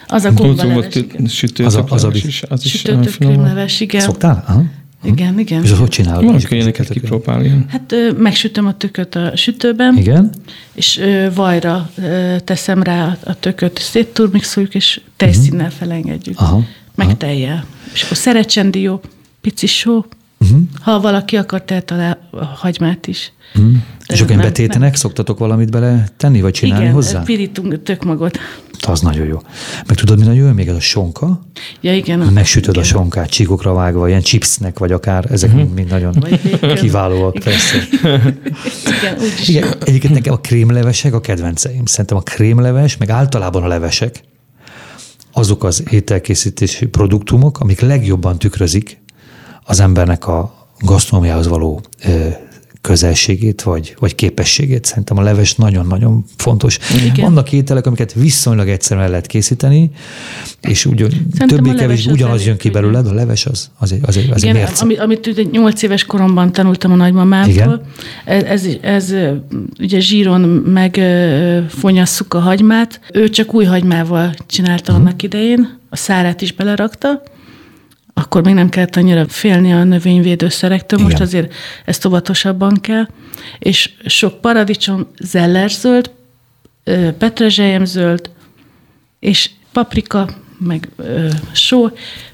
[0.08, 0.94] Az a gombaleves,
[1.28, 2.44] Sütőtök az a, az a is.
[2.50, 4.02] Az is Sütőtök krémleves, igen.
[4.02, 4.44] Szoktál?
[4.48, 4.64] Aha.
[5.04, 5.64] Igen, igen.
[5.64, 6.24] És az hogy csinálod?
[6.24, 7.66] Van, hogy ilyeneket kipróbálni.
[7.68, 9.98] Hát ö, megsütöm a tököt a sütőben.
[9.98, 10.30] Igen.
[10.74, 15.80] És ö, vajra ö, teszem rá a tököt, szétturmixoljuk, és tejszínnel uh-huh.
[15.80, 16.40] felengedjük.
[16.40, 16.64] Aha.
[16.96, 17.18] Meg Aha.
[17.18, 17.66] tejjel.
[17.94, 19.02] És akkor szerecsendió,
[19.42, 20.06] pici só,
[20.52, 20.68] Uh-huh.
[20.82, 23.32] Ha valaki akar, tehet alá a hagymát is.
[23.56, 23.74] Uh-huh.
[24.08, 24.94] És akkor betétenek, nem.
[24.94, 27.12] szoktatok valamit bele tenni, vagy csinálni Igen, hozzá?
[27.12, 28.40] Igen, pirítunk tökmagot.
[28.88, 29.42] Az nagyon jó.
[29.88, 30.54] Meg tudod, mi nagyon jó?
[30.54, 31.46] Még ez a sonka.
[31.82, 32.20] Ja, igen.
[32.20, 32.84] Megsütöd igen.
[32.84, 35.66] a sonkát, csíkokra vágva, ilyen chipsnek, vagy akár, ezek uh-huh.
[35.66, 36.24] mind, mind nagyon
[36.76, 37.36] kiválóak.
[37.36, 37.52] Igen.
[37.52, 37.78] Persze.
[39.00, 39.48] igen, úgyis.
[39.48, 41.86] Igen, egyébként nekem a krémlevesek a kedvenceim.
[41.86, 44.24] Szerintem a krémleves, meg általában a levesek,
[45.32, 49.04] azok az ételkészítési produktumok, amik legjobban tükrözik
[49.66, 51.82] az embernek a gasztronómiához való
[52.86, 54.86] közelségét vagy, vagy képességét.
[54.86, 56.80] Szerintem a leves nagyon-nagyon fontos.
[57.06, 57.26] Igen.
[57.26, 59.92] Vannak ételek, amiket viszonylag egyszerűen el lehet készíteni,
[60.62, 61.06] és úgy
[61.48, 64.56] többé-kevésbé ugyanaz jön ki belőle, de a leves az, az egy, az egy, az Igen,
[64.56, 67.82] egy amit, amit nyolc éves koromban tanultam a nagymamámtól,
[68.26, 68.46] Igen.
[68.46, 69.14] ez, ez, ez
[69.80, 73.00] ugye zsíron megfonyasszuk a hagymát.
[73.14, 75.08] Ő csak új hagymával csinálta uh-huh.
[75.08, 77.24] annak idején, a szárát is belerakta,
[78.18, 81.28] akkor még nem kellett annyira félni a növényvédőszerektől, most Igen.
[81.28, 81.54] azért
[81.86, 83.08] ezt óvatosabban kell.
[83.60, 86.12] És sok paradicsom, zellerzöld,
[87.18, 88.30] petrezselyemzöld,
[89.20, 91.90] és paprika, meg ö, só,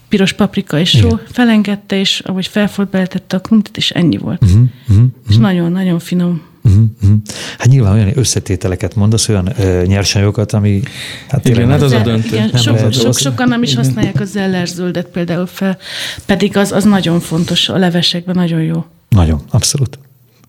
[0.10, 1.22] piros paprika és só, Igen.
[1.28, 4.42] felengedte, és ahogy felfolt, beletette a krumtit, és ennyi volt.
[4.44, 6.42] Uh-huh, uh-huh, és nagyon-nagyon finom.
[6.64, 7.18] Uh-huh.
[7.58, 10.82] Hát nyilván olyan összetételeket mondasz, olyan ö, nyersanyagokat, ami...
[11.30, 12.28] Hát igen, hát az a döntő.
[12.28, 15.78] Igen, nem sok, sok, sokan nem is használják a zellerzöldet például fel,
[16.26, 18.86] pedig az, az nagyon fontos, a levesekben nagyon jó.
[19.10, 20.00] Nagyon, abszolút.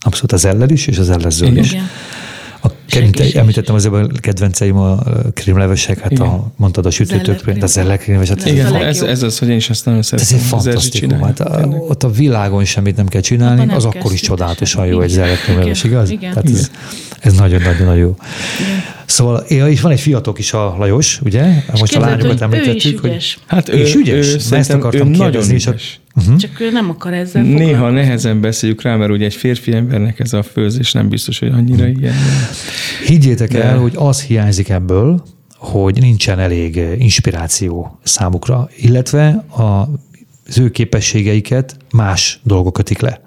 [0.01, 1.73] Abszolút az eller is, és az ellerzöld is.
[1.73, 1.89] Igen.
[2.93, 4.99] Kerinte, említettem az a kedvenceim a
[5.35, 8.29] krémlevesek, hát a, mondtad a sütőtök, de az ellerkrémleves.
[8.29, 10.37] Hát Igen, ez, ez az, hogy én is ezt nagyon szeretem.
[10.37, 11.23] Ez egy fantasztikum.
[11.23, 15.11] Hát a, ott a világon semmit nem kell csinálni, az akkor is csodálatosan jó egy
[15.11, 16.11] zellerkrémleves, igaz?
[16.11, 16.33] Igen.
[16.33, 16.71] Tehát ez,
[17.21, 18.17] ez nagyon-nagyon jó.
[19.13, 21.63] Szóval ja, és van egy fiatok is a Lajos, ugye?
[21.79, 23.01] Most a lányokat említettük.
[23.01, 24.35] Hogy, hát ő, és ügyes.
[24.51, 26.01] Ő, ezt akartam ő nagyon ügyes.
[26.15, 26.37] Uh-huh.
[26.37, 30.33] Csak ő nem akar ezzel Néha nehezen beszéljük rá, mert ugye egy férfi embernek ez
[30.33, 32.01] a főzés nem biztos, hogy annyira uh-huh.
[32.01, 32.15] ilyen.
[33.07, 33.63] Higgyétek De...
[33.63, 35.23] el, hogy az hiányzik ebből,
[35.57, 39.89] hogy nincsen elég inspiráció számukra, illetve a
[40.53, 43.21] az ő képességeiket más dolgok kötik le.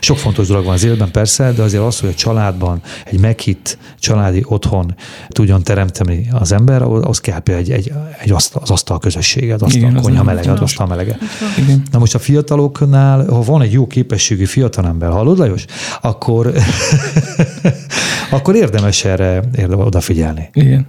[0.00, 3.78] Sok fontos dolog van az életben persze, de azért az, hogy a családban egy meghitt
[3.98, 4.94] családi otthon
[5.28, 9.62] tudjon teremteni az ember, az kell például egy, egy, egy asztal, az asztal közössége, az
[9.62, 11.18] asztal Igen, konyha melege, az asztal melege.
[11.58, 11.82] Igen.
[11.90, 15.64] Na most a fiataloknál, ha van egy jó képességű fiatalember, hallod Lajos?
[16.00, 16.52] Akkor,
[18.30, 20.50] akkor érdemes erre érdemes odafigyelni.
[20.52, 20.86] Igen.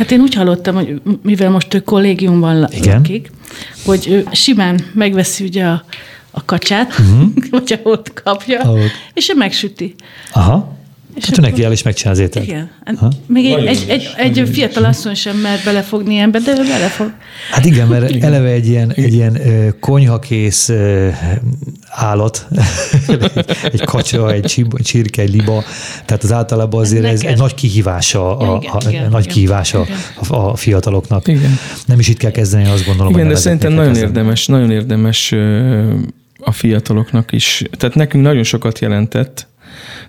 [0.00, 2.96] Hát én úgy hallottam, hogy mivel most ő kollégiumban Igen?
[2.96, 3.30] lakik,
[3.84, 5.84] hogy simán megveszi ugye a,
[6.30, 7.32] a kacsát, uh-huh.
[7.50, 8.80] vagy ott kapja, Ahol.
[9.14, 9.94] és ő megsüti.
[10.32, 10.76] Aha.
[11.14, 11.50] És hát akkor...
[11.50, 12.46] neki el is megcsinál az ételt.
[12.46, 12.70] Igen.
[12.96, 13.12] Ha?
[13.26, 17.12] Még egy, egy, egy, egy fiatal asszony sem mer belefogni ilyenbe, de ő belefog.
[17.50, 18.32] Hát igen, mert igen.
[18.32, 19.38] eleve egy ilyen, egy ilyen
[19.80, 20.70] konyhakész
[21.90, 22.46] állat,
[23.72, 25.64] egy kacsa, egy csirke, egy liba,
[26.04, 29.34] tehát az általában azért ez, ez egy nagy kihívása a, igen, a, igen, nagy igen,
[29.34, 29.98] kihívása igen.
[30.28, 31.28] A, a fiataloknak.
[31.28, 31.58] Igen.
[31.86, 33.12] Nem is itt kell kezdeni, azt gondolom.
[33.12, 34.08] Igen, de szerintem nagyon kezdeni.
[34.08, 35.34] érdemes, nagyon érdemes
[36.40, 37.64] a fiataloknak is.
[37.70, 39.46] Tehát nekünk nagyon sokat jelentett,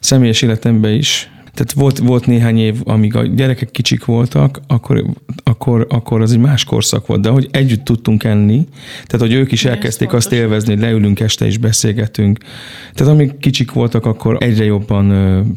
[0.01, 5.05] személyes életemben is, tehát volt, volt néhány év, amíg a gyerekek kicsik voltak, akkor,
[5.43, 8.67] akkor, akkor az egy más korszak volt, de hogy együtt tudtunk enni,
[9.05, 12.39] tehát hogy ők is elkezdték azt élvezni, hogy leülünk este és beszélgetünk.
[12.93, 15.07] Tehát amíg kicsik voltak, akkor egyre jobban,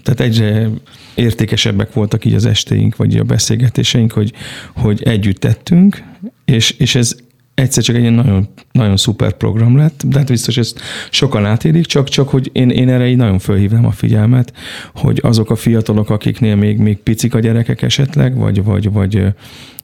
[0.03, 0.71] tehát egyre
[1.15, 4.33] értékesebbek voltak így az estéink, vagy a beszélgetéseink, hogy,
[4.77, 6.03] hogy együtt tettünk,
[6.45, 7.17] és, és ez
[7.55, 11.87] egyszer csak egy ilyen nagyon, nagyon szuper program lett, de hát biztos ezt sokan átélik,
[11.87, 14.53] csak, csak hogy én, én erre így nagyon fölhívnám a figyelmet,
[14.95, 19.25] hogy azok a fiatalok, akiknél még, még picik a gyerekek esetleg, vagy, vagy, vagy,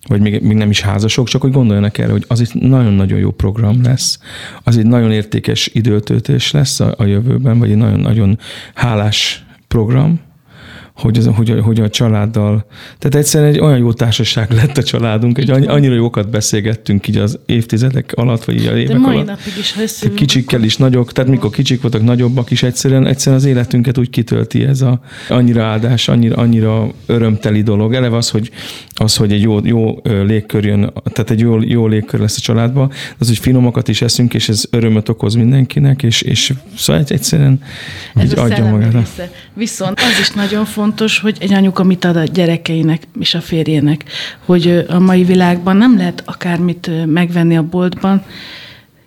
[0.06, 3.30] vagy még, még nem is házasok, csak hogy gondoljanak erre, hogy az egy nagyon-nagyon jó
[3.30, 4.18] program lesz,
[4.62, 8.38] az egy nagyon értékes időtöltés lesz a, a jövőben, vagy egy nagyon-nagyon
[8.74, 10.20] hálás program,
[11.00, 12.64] hogy, az, hogy, a, hogy a családdal,
[12.98, 17.38] tehát egyszerűen egy olyan jó társaság lett a családunk, egy annyira jókat beszélgettünk így az
[17.46, 19.26] évtizedek alatt, vagy így a évek De mai alatt.
[19.26, 23.46] napig is, ha Kicsikkel is nagyok, tehát mikor kicsik voltak, nagyobbak is, egyszerűen, egyszerűen az
[23.46, 27.94] életünket úgy kitölti ez a annyira áldás, annyira, annyira örömteli dolog.
[27.94, 28.50] Eleve az, hogy,
[28.94, 32.92] az, hogy egy jó, jó légkör jön, tehát egy jó, jó légkör lesz a családban,
[33.18, 37.62] az, hogy finomakat is eszünk, és ez örömöt okoz mindenkinek, és, és szóval egyszerűen
[38.14, 39.02] ez így adja magára.
[39.54, 43.40] Viszont az is nagyon fontos, fontos, hogy egy anyuka mit ad a gyerekeinek és a
[43.40, 44.04] férjének,
[44.44, 48.24] hogy a mai világban nem lehet akármit megvenni a boltban,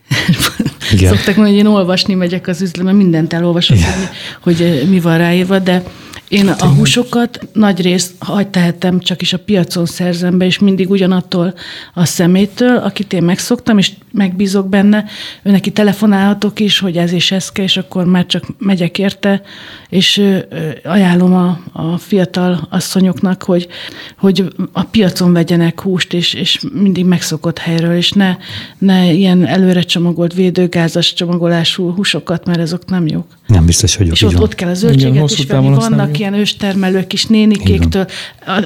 [0.93, 1.15] igen.
[1.15, 5.59] Szoktak mondani, hogy én olvasni megyek az üzletben, mindent elolvasok, hogy, hogy mi van ráírva,
[5.59, 5.83] de
[6.33, 10.89] én a húsokat nagy részt hagy tehetem, csak is a piacon szerzem be, és mindig
[10.89, 11.53] ugyanattól
[11.93, 15.05] a szemétől, akit én megszoktam, és megbízok benne,
[15.43, 19.41] ő neki telefonálhatok is, hogy ez és ez kell, és akkor már csak megyek érte,
[19.89, 20.21] és
[20.83, 23.67] ajánlom a, a fiatal asszonyoknak, hogy,
[24.17, 28.37] hogy a piacon vegyenek húst, és, és mindig megszokott helyről, és ne,
[28.77, 33.25] ne ilyen előre csomagolt védőgázas csomagolású húsokat, mert azok nem jók.
[33.53, 35.69] Nem biztos, hogy És ott, ott kell a zöldséget Igen, is venni.
[35.69, 38.05] Vannak ilyen őstermelők is nénikéktől,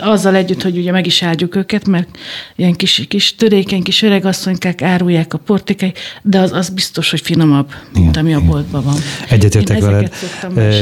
[0.02, 2.08] azzal együtt, hogy ugye meg is áldjuk őket, mert
[2.56, 7.70] ilyen kis, kis törékeny, kis öregasszonykák árulják a portikai, de az, az biztos, hogy finomabb,
[7.90, 8.02] Igen.
[8.02, 8.96] mint ami a boltban van.
[9.30, 10.14] Egyetértek veled.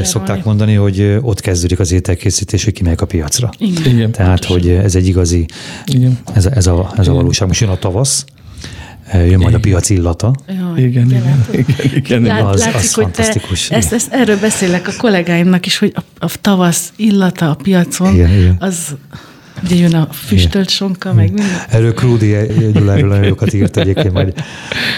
[0.03, 3.49] Szokták mondani, hogy ott kezdődik az ételkészítés, hogy kimegyek a piacra.
[3.57, 3.93] Igen.
[3.93, 4.11] Igen.
[4.11, 5.45] Tehát, hogy ez egy igazi,
[5.85, 6.19] Igen.
[6.33, 7.47] Ez, ez, a, ez a valóság.
[7.47, 8.25] Most jön a tavasz,
[9.13, 10.33] jön majd a piac illata.
[10.47, 13.67] Jaj, igen, igen, igen, igen, Lát, az, látszik, az hogy fantasztikus.
[13.67, 18.13] Te, ezt, ezt, erről beszélek a kollégáimnak is, hogy a, a tavasz illata a piacon,
[18.13, 18.55] igen, igen.
[18.59, 18.95] az
[19.63, 21.61] Ugye jön a füstölt sonka, meg minden.
[21.69, 22.35] Erről Krúdi
[22.73, 24.33] Gyuláról nagyon jókat írt egyébként, majd,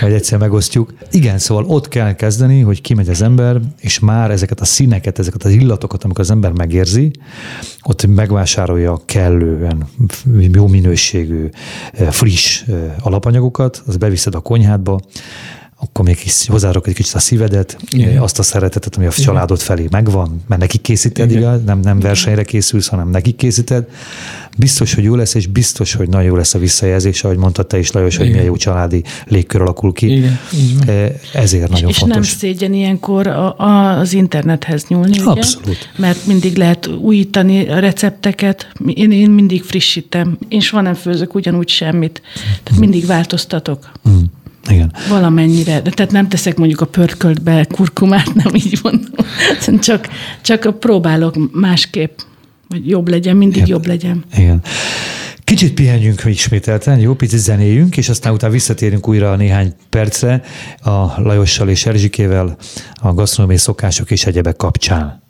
[0.02, 0.94] majd egyszer megosztjuk.
[1.12, 5.44] Igen, szóval ott kell kezdeni, hogy kimegy az ember, és már ezeket a színeket, ezeket
[5.44, 7.12] az illatokat, amikor az ember megérzi,
[7.82, 9.88] ott megvásárolja kellően
[10.54, 11.50] jó minőségű,
[12.10, 12.64] friss
[13.00, 15.00] alapanyagokat, az beviszed a konyhádba,
[15.80, 18.18] akkor még kis, hozzárak egy kicsit a szívedet, Igen.
[18.18, 19.26] azt a szeretetet, ami a Igen.
[19.26, 21.64] családod felé megvan, mert nekik készíted, igaz?
[21.64, 23.88] Nem, nem versenyre készülsz, hanem nekik készíted.
[24.58, 27.78] Biztos, hogy jó lesz, és biztos, hogy nagyon jó lesz a visszajelzés, ahogy mondtad te
[27.78, 28.26] is, Lajos, Igen.
[28.26, 30.12] hogy milyen jó családi légkör alakul ki.
[30.12, 30.40] Igen.
[30.88, 32.18] E, ezért nagyon és, fontos.
[32.18, 35.68] És nem szégyen ilyenkor a, a, az internethez nyúlni, Abszolút.
[35.68, 35.78] Ugye?
[35.98, 40.38] Mert mindig lehet újítani a recepteket, én, én mindig frissítem.
[40.48, 42.22] Én soha nem főzök ugyanúgy semmit.
[42.64, 43.92] Tehát mindig változtatok.
[44.10, 44.18] Mm.
[44.70, 44.94] Igen.
[45.10, 45.82] Valamennyire.
[45.82, 49.26] De tehát nem teszek mondjuk a pörköltbe kurkumát, nem így mondom.
[49.80, 50.08] Csak,
[50.42, 52.20] csak próbálok másképp,
[52.70, 53.70] hogy jobb legyen, mindig Igen.
[53.70, 54.24] jobb legyen.
[54.38, 54.62] Igen.
[55.44, 60.42] Kicsit pihenjünk ismételten, jó, picit zenéjünk, és aztán utána visszatérünk újra néhány percre
[60.82, 62.58] a Lajossal és Erzsikével
[62.94, 65.24] a gasztronómiai szokások és egyebek kapcsán.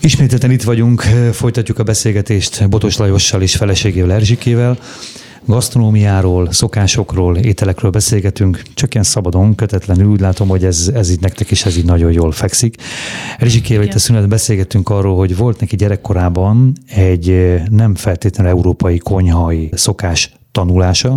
[0.00, 1.00] Ismételten itt vagyunk,
[1.32, 4.78] folytatjuk a beszélgetést Botos Lajossal és feleségével Erzsikével
[5.50, 10.10] gasztronómiáról, szokásokról, ételekről beszélgetünk, csak ilyen szabadon, kötetlenül.
[10.10, 12.76] Úgy látom, hogy ez, ez így nektek is ez így nagyon jól fekszik.
[13.38, 19.68] Rizsikével itt a szünetben beszélgettünk arról, hogy volt neki gyerekkorában egy nem feltétlenül európai konyhai
[19.72, 21.16] szokás tanulása.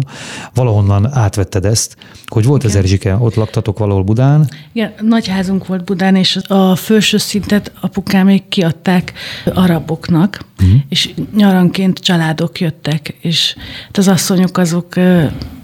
[0.54, 2.78] Valahonnan átvetted ezt, hogy volt Igen.
[2.78, 4.50] Erzsike, ott laktatok valahol Budán?
[4.74, 9.14] Igen, nagy házunk volt Budán, és a felső szintet apukámék kiadták
[9.54, 10.80] araboknak, uh-huh.
[10.90, 14.96] és nyaranként családok jöttek, és hát az asszonyok azok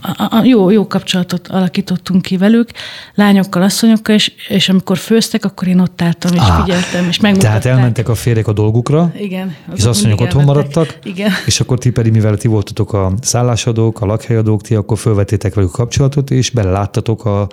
[0.02, 2.70] a, a, jó, jó kapcsolatot alakítottunk ki velük,
[3.16, 7.62] lányokkal, asszonyokkal, és, és amikor főztek, akkor én ott álltam, és ah, figyeltem, és megmutatták.
[7.62, 11.32] Tehát elmentek a férjek a dolgukra, Igen, és az asszonyok otthon maradtak, Igen.
[11.46, 13.14] és akkor ti pedig, mivel ti voltatok a
[13.60, 17.48] szállásadók, a lakhelyadók, ti akkor felvetétek velük kapcsolatot, és beleláttatok a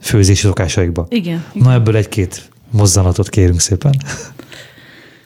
[0.00, 1.06] főzési szokásaikba.
[1.08, 1.44] Igen.
[1.52, 1.66] igen.
[1.66, 3.94] Na ebből egy-két mozzanatot kérünk szépen.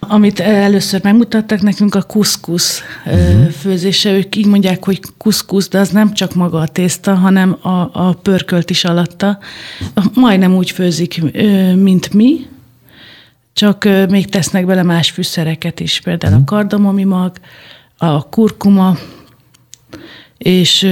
[0.08, 3.48] Amit először megmutattak nekünk, a kuszkusz uh-huh.
[3.48, 4.12] főzése.
[4.12, 8.18] Ők így mondják, hogy kuszkusz, de az nem csak maga a tészta, hanem a, a
[8.22, 9.38] pörkölt is alatta.
[10.14, 11.22] Majdnem úgy főzik,
[11.74, 12.46] mint mi,
[13.52, 16.46] csak még tesznek bele más fűszereket is, például uh-huh.
[16.48, 16.68] a mhm.
[16.68, 17.32] kardamomi mag,
[17.96, 18.96] a kurkuma,
[20.38, 20.83] és,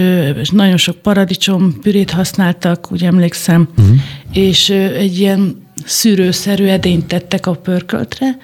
[0.41, 3.97] és nagyon sok paradicsom pürét használtak, úgy emlékszem, uh-huh.
[4.33, 8.37] és egy ilyen szűrőszerű edényt tettek a pörköltre,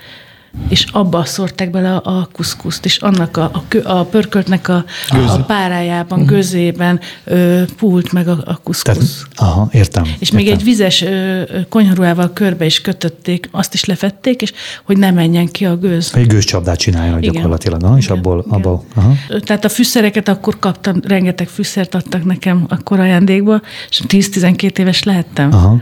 [0.69, 6.19] és abba szórták bele a kuszkuszt, és annak a, a, a pörköltnek a, a párájában,
[6.19, 6.35] uh-huh.
[6.35, 8.83] gözében ö, pult meg a, a kuszkusz.
[8.83, 9.03] Tehát,
[9.35, 10.05] aha, értem.
[10.05, 10.37] És értem.
[10.37, 14.53] még egy vizes ö, konyharuhával körbe is kötötték, azt is lefették, és
[14.85, 16.11] hogy ne menjen ki a gőz.
[16.15, 17.33] Egy gőzcsapdát csináljon igen.
[17.33, 18.59] gyakorlatilag, na, és igen, abból, igen.
[18.59, 19.13] abból aha.
[19.41, 25.53] Tehát a fűszereket akkor kaptam, rengeteg fűszert adtak nekem akkor ajándékba, és 10-12 éves lehettem.
[25.53, 25.77] Aha.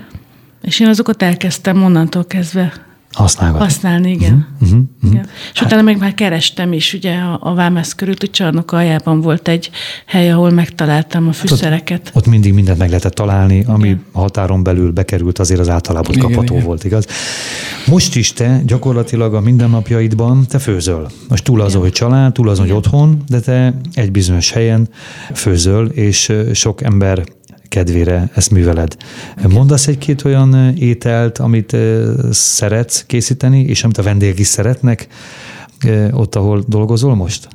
[0.63, 3.65] És én azokat elkezdtem onnantól kezdve Használgatni.
[3.65, 4.47] Használni, igen.
[4.61, 5.11] Uh-huh, uh-huh.
[5.11, 5.29] igen.
[5.53, 5.69] És hát.
[5.69, 9.71] utána meg már kerestem is, ugye a, a Vámesz körülti csarnok aljában volt egy
[10.07, 11.99] hely, ahol megtaláltam a fűszereket.
[11.99, 14.05] Hát ott, ott mindig mindent meg lehetett találni, ami igen.
[14.13, 16.67] határon belül bekerült, azért az általában igen, kapható igen.
[16.67, 17.07] volt, igaz?
[17.87, 21.11] Most is te gyakorlatilag a mindennapjaidban te főzöl.
[21.29, 24.89] Most túl azon, hogy család, túl azon, hogy otthon, de te egy bizonyos helyen
[25.35, 27.25] főzöl, és sok ember
[27.69, 28.97] kedvére ezt műveled.
[29.49, 31.77] Mondasz egy-két olyan ételt, amit
[32.31, 35.07] szeretsz készíteni, és amit a vendégek is szeretnek
[36.13, 37.49] ott, ahol dolgozol most?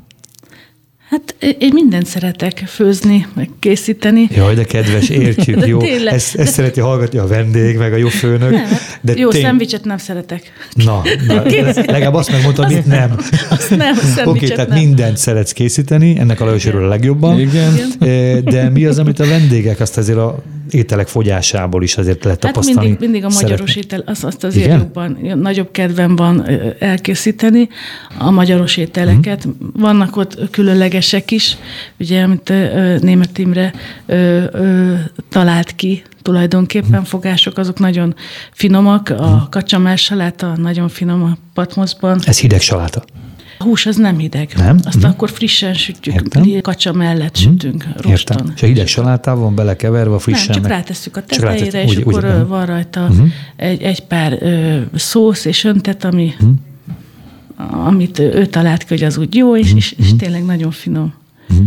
[1.13, 4.27] Hát én mindent szeretek főzni, meg készíteni.
[4.35, 5.79] Jaj, de kedves, értjük, de jó.
[5.79, 6.45] Tényleg, ezt, ezt de...
[6.45, 8.51] szereti hallgatni a vendég, meg a jó főnök.
[8.51, 8.65] Nem,
[9.01, 9.41] de jó, tény...
[9.41, 10.51] szendvicset nem szeretek.
[10.73, 11.43] Na, na
[11.75, 13.15] legalább azt megmondtam, mit nem.
[13.49, 13.95] Azt nem,
[14.25, 14.77] Oké, okay, tehát nem.
[14.77, 17.39] mindent szeretsz készíteni, ennek a Lajos a legjobban.
[17.39, 17.75] Igen.
[18.43, 22.53] De mi az, amit a vendégek azt ezért a ételek fogyásából is azért lehet hát
[22.53, 22.89] tapasztalni.
[22.89, 23.81] Mindig, mindig a magyaros szeretni.
[23.81, 26.45] étel, azt, azt azért jobban, nagyobb kedvem van
[26.79, 27.69] elkészíteni
[28.17, 29.43] a magyaros ételeket.
[29.43, 29.57] Hmm.
[29.77, 31.57] Vannak ott különlegesek is,
[31.99, 32.53] ugye, amit
[33.01, 33.73] német Imre
[35.29, 37.03] talált ki tulajdonképpen hmm.
[37.03, 38.15] fogások, azok nagyon
[38.51, 39.47] finomak, a hmm.
[39.49, 42.19] kacsamás saláta nagyon finom a patmoszban.
[42.25, 43.03] Ez hideg saláta.
[43.63, 44.53] A hús az nem hideg.
[44.55, 44.79] Nem?
[44.83, 45.09] Azt mm.
[45.09, 46.61] akkor frissen sütjük, Értem.
[46.61, 47.41] kacsa mellett mm.
[47.41, 48.37] sütünk roston.
[48.37, 48.53] Értem.
[48.55, 50.45] És a hideg salátával van belekeverve frissen?
[50.45, 50.71] Nem, csak meg...
[50.71, 53.25] rátesszük a tetejére, és úgy, akkor úgy, van rajta mm.
[53.55, 56.51] egy, egy pár ö, szósz és öntet, ami, mm.
[57.85, 59.77] amit ő talált ki, hogy az úgy jó, és, mm.
[59.77, 61.13] és, és tényleg nagyon finom.
[61.53, 61.65] Mm.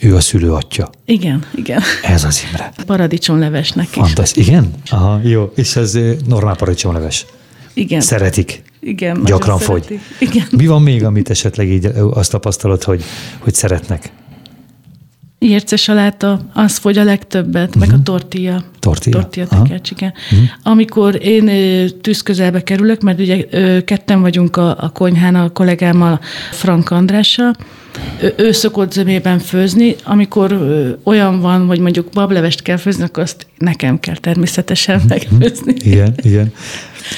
[0.00, 0.90] Ő a szülő atya.
[1.04, 1.82] Igen, igen.
[2.02, 2.72] Ez az Imre.
[2.86, 3.92] Paradicsomlevesnek is.
[3.92, 4.70] Fantasz, igen?
[4.90, 5.52] Aha, jó.
[5.54, 7.26] És ez normál paradicsomleves.
[7.74, 8.00] Igen.
[8.00, 8.62] Szeretik.
[8.80, 9.24] Igen.
[9.24, 10.00] Gyakran fogy.
[10.18, 10.46] Igen.
[10.56, 13.02] Mi van még, amit esetleg így azt tapasztalod, hogy,
[13.38, 14.12] hogy szeretnek?
[15.38, 17.80] Érce saláta, az fogy a legtöbbet, uh-huh.
[17.80, 18.02] meg a mhm.
[18.02, 18.64] tortilla.
[18.78, 19.18] Tortilla?
[19.18, 20.12] Tortilla tekercs, igen.
[20.32, 20.48] Uh-huh.
[20.62, 21.50] Amikor én
[22.00, 23.46] tűz közelbe kerülök, mert ugye
[23.84, 26.20] ketten vagyunk a, a konyhán a kollégámmal,
[26.50, 27.54] Frank Andrással,
[28.36, 30.52] ő, szokott zömében főzni, amikor
[31.02, 35.10] olyan van, hogy mondjuk bablevest kell főzni, akkor azt nekem kell természetesen uh-huh.
[35.10, 35.74] megfőzni.
[35.78, 36.52] Igen, igen.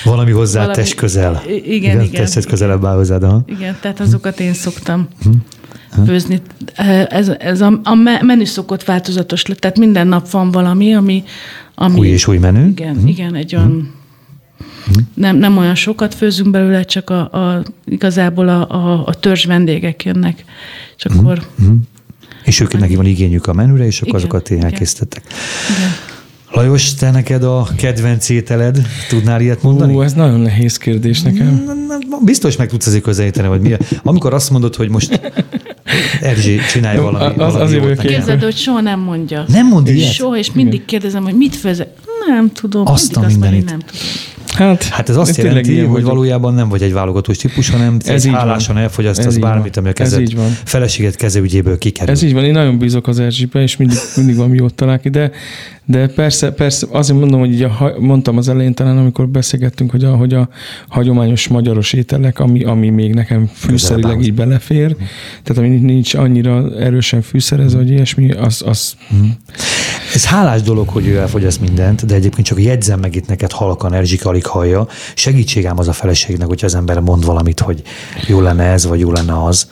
[0.04, 1.42] Valami hozzá Valami, test közel.
[1.46, 2.00] Igen, igen.
[2.00, 3.22] igen tested közelebb áll hozzád.
[3.22, 3.42] Aha.
[3.46, 5.08] Igen, tehát azokat én szoktam.
[5.18, 5.34] Uh-huh
[6.06, 6.40] főzni.
[7.08, 11.24] Ez, ez a, a menü szokott változatos tehát minden nap van valami, ami...
[11.74, 12.68] ami új és új menü?
[12.68, 14.00] Igen, igen, egy olyan...
[15.14, 20.04] Nem, nem olyan sokat főzünk belőle, csak a, a, igazából a, a, a törzs vendégek
[20.04, 20.44] jönnek,
[20.96, 21.42] és akkor...
[21.58, 21.80] Hmm.
[22.44, 25.22] És ők neki van igényük a menüre, és akkor igen, azokat én elkészítettek.
[25.76, 25.90] Igen.
[26.52, 29.94] Lajos, te neked a kedvenc ételed, tudnál ilyet mondani?
[29.94, 31.64] Ú, ez nagyon nehéz kérdés nekem.
[32.24, 33.76] Biztos meg tudsz azért közelíteni, hogy mi.
[34.02, 35.20] Amikor azt mondod, hogy most
[36.20, 39.44] Erzsi csinálja valami, az, valami azért Képzeld, hogy soha nem mondja.
[39.48, 40.12] Nem mond ilyet?
[40.12, 41.88] Soha, és mindig kérdezem, hogy mit főzek.
[42.28, 42.86] Nem tudom.
[42.86, 43.64] Azt a mindenit.
[43.64, 44.00] Nem tudom.
[44.54, 46.08] Hát, hát ez azt jelenti, hogy vagyok.
[46.08, 50.22] valójában nem vagy egy válogatós típus, hanem ez egy hálásan elfogyasztasz bármit, ami a kezed,
[50.22, 52.12] ez így feleséget kezeügyéből kikerül.
[52.12, 55.08] Ez így van, én nagyon bízok az Erzsibe, és mindig, mindig valami jót talál ki,
[55.08, 55.30] de,
[55.84, 60.04] de persze, persze azért mondom, hogy így a, mondtam az elején talán, amikor beszélgettünk, hogy
[60.04, 60.48] a, hogy a
[60.88, 64.96] hagyományos magyaros ételek, ami, ami még nekem fűszerileg így belefér,
[65.42, 69.36] tehát ami nincs annyira erősen fűszerezve, hogy ilyesmi, az, az hmm.
[70.14, 73.94] Ez hálás dolog, hogy ő elfogyaszt mindent, de egyébként csak jegyzem meg itt neked halkan,
[73.94, 74.86] Erzsika alig hallja.
[75.14, 77.82] Segítségám az a feleségnek, hogyha az ember mond valamit, hogy
[78.26, 79.70] jó lenne ez, vagy jó lenne az.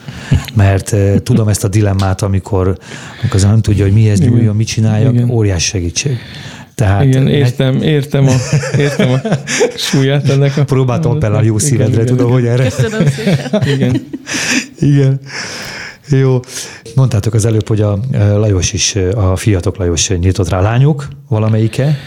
[0.55, 2.79] Mert uh, tudom ezt a dilemmát, amikor,
[3.21, 5.31] amikor az nem tudja, hogy mihez nyúljon, mit csináljak, Igen.
[5.31, 6.19] óriás segítség.
[6.75, 8.35] Tehát Igen, értem, értem, a,
[8.77, 9.19] értem a
[9.77, 10.65] súlyát ennek a...
[10.65, 12.65] Próbáltam appellálni jó szívedre, tudom, hogy erre.
[12.65, 13.63] Köszönöm szépen.
[13.75, 14.07] Igen.
[14.79, 15.21] Igen.
[16.11, 16.41] Jó.
[16.95, 21.99] Mondtátok az előbb, hogy a Lajos is, a fiatok Lajos nyitott rá lányok valamelyike.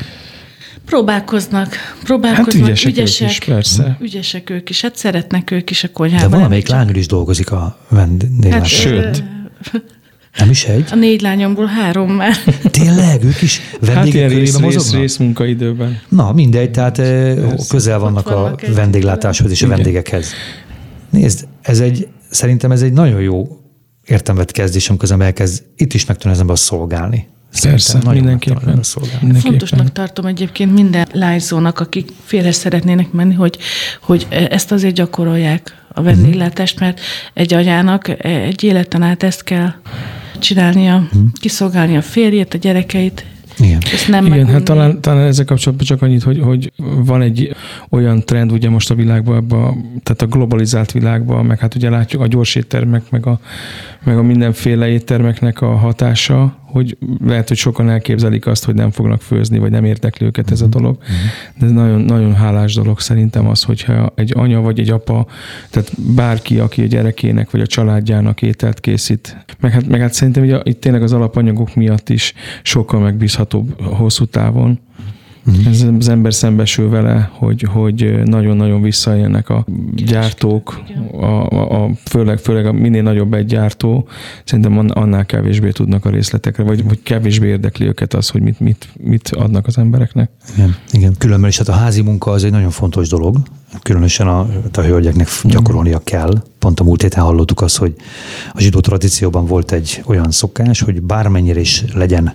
[0.85, 3.97] Próbálkoznak, próbálkoznak, hát ügyesek, ügyesek, ők is, persze.
[4.01, 6.29] ügyesek ők is, hát szeretnek ők is a konyhában.
[6.29, 9.03] De valamelyik lányul is dolgozik a vendéglátásban.
[9.03, 9.23] Hát, Sőt.
[10.37, 10.87] Nem is egy?
[10.91, 12.35] A négy lányomból három már.
[12.71, 13.23] Tényleg?
[13.23, 15.99] Ők is vendégek hát rész, rész, rész munkaidőben.
[16.09, 17.55] Na, mindegy, tehát Persze.
[17.69, 20.33] közel vannak, vannak a vendéglátáshoz és a vendégekhez.
[21.09, 23.62] Nézd, ez egy, szerintem ez egy nagyon jó
[24.05, 27.27] értelmet kezdés, amikor az ember elkezd itt is meg az ember szolgálni.
[27.61, 28.63] Persze, mindenképpen.
[29.21, 29.41] mindenképpen.
[29.41, 33.57] Fontosnak tartom egyébként minden lányzónak, akik félre szeretnének menni, hogy,
[34.01, 36.99] hogy ezt azért gyakorolják a vendéglátást, mert
[37.33, 39.73] egy anyának egy életen át ezt kell
[40.39, 41.21] csinálnia, uh-huh.
[41.39, 43.25] kiszolgálni a férjét, a gyerekeit,
[43.59, 43.79] igen.
[44.07, 46.71] Nem Igen, hát talán, talán ezzel kapcsolatban csak annyit, hogy, hogy
[47.05, 47.55] van egy
[47.89, 52.21] olyan trend ugye most a világban, abba, tehát a globalizált világban, meg hát ugye látjuk
[52.21, 53.39] a gyors éttermek, meg a,
[54.03, 59.21] meg a mindenféle éttermeknek a hatása, hogy lehet, hogy sokan elképzelik azt, hogy nem fognak
[59.21, 60.77] főzni, vagy nem érdekli őket ez a mhm.
[60.77, 60.97] dolog.
[60.99, 61.11] Mhm.
[61.59, 65.27] De ez nagyon, nagyon hálás dolog szerintem az, hogyha egy anya vagy egy apa,
[65.69, 70.43] tehát bárki, aki a gyerekének vagy a családjának ételt készít, meg hát, meg hát szerintem
[70.43, 74.79] ugye itt tényleg az alapanyagok miatt is sokkal megbízhatóbb hosszú távon.
[75.45, 75.67] Uh-huh.
[75.67, 79.65] Ez az ember szembesül vele, hogy, hogy nagyon-nagyon visszaélnek a
[79.95, 80.81] gyártók,
[81.11, 84.07] a, a, a, főleg, főleg a minél nagyobb egy gyártó,
[84.43, 88.87] szerintem annál kevésbé tudnak a részletekre, vagy, vagy kevésbé érdekli őket az, hogy mit, mit,
[88.99, 90.29] mit adnak az embereknek.
[90.55, 91.15] Igen, igen.
[91.17, 93.37] különben is hát a házi munka az egy nagyon fontos dolog,
[93.81, 94.39] különösen a,
[94.73, 96.43] a hölgyeknek gyakorolnia kell.
[96.59, 97.95] Pont a múlt héten hallottuk azt, hogy
[98.53, 102.33] a zsidó tradícióban volt egy olyan szokás, hogy bármennyire is legyen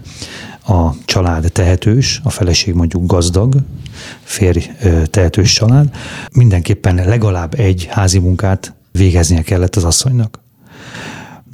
[0.68, 3.56] a család tehetős, a feleség mondjuk gazdag,
[4.22, 4.70] férj
[5.04, 5.90] tehetős család,
[6.32, 10.40] mindenképpen legalább egy házi munkát végeznie kellett az asszonynak.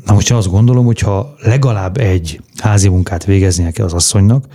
[0.04, 4.46] Na most én azt gondolom, hogy ha legalább egy házi munkát végeznie kell az asszonynak,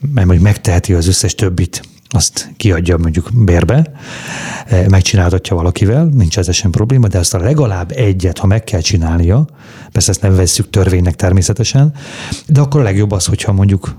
[0.00, 3.92] mert mondjuk megteheti az összes többit, azt kiadja mondjuk bérbe,
[4.88, 9.46] megcsináltatja valakivel, nincs ez sem probléma, de azt a legalább egyet, ha meg kell csinálnia,
[9.92, 11.94] persze ezt nem vesszük törvénynek természetesen,
[12.46, 13.96] de akkor a legjobb az, hogyha mondjuk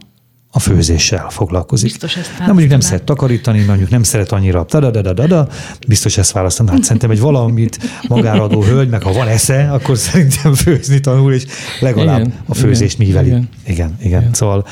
[0.58, 1.89] a főzéssel foglalkozik.
[1.89, 5.47] Biztos ezt nem, mondjuk nem szeret takarítani, mondjuk nem szeret annyira da da da da
[5.88, 6.72] biztos ezt választaná.
[6.72, 11.34] Hát szerintem egy valamit magára adó hölgy, meg ha van esze, akkor szerintem főzni tanul,
[11.34, 11.45] és
[11.80, 13.28] legalább igen, a főzést igen, műveli.
[13.28, 13.49] Igen.
[13.66, 14.20] Igen, igen.
[14.20, 14.34] igen.
[14.34, 14.68] Szóval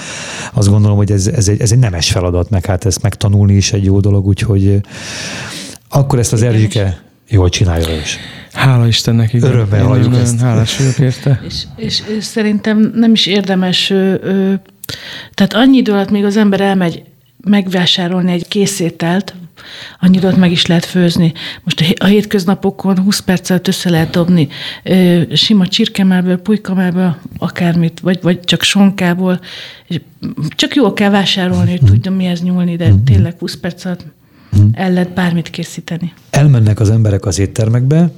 [0.53, 3.73] azt gondolom, hogy ez, ez, egy, ez egy nemes feladat, meg hát ezt megtanulni is
[3.73, 4.81] egy jó dolog, úgyhogy
[5.89, 8.17] akkor ezt az Erzsike jól csinálja is.
[8.51, 9.49] Hála Istennek, igen.
[9.49, 10.39] Örömmel halljuk ezt.
[10.39, 11.41] Hálás vagyok érte.
[11.45, 14.53] És, és, és szerintem nem is érdemes ö,
[15.33, 17.03] tehát annyi idő alatt, még az ember elmegy
[17.43, 19.35] megvásárolni egy készételt,
[19.99, 21.33] annyi időt meg is lehet főzni.
[21.63, 24.47] Most a hétköznapokon 20 percet össze lehet dobni
[25.33, 29.39] sima csirkemelből, pulykamelből, akármit, vagy, vagy csak sonkából.
[29.87, 29.99] És
[30.47, 34.05] csak jól kell vásárolni, hogy tudjam mihez nyúlni, de tényleg 20 perc alatt
[34.73, 36.13] el lehet bármit készíteni.
[36.29, 38.11] Elmennek az emberek az éttermekbe,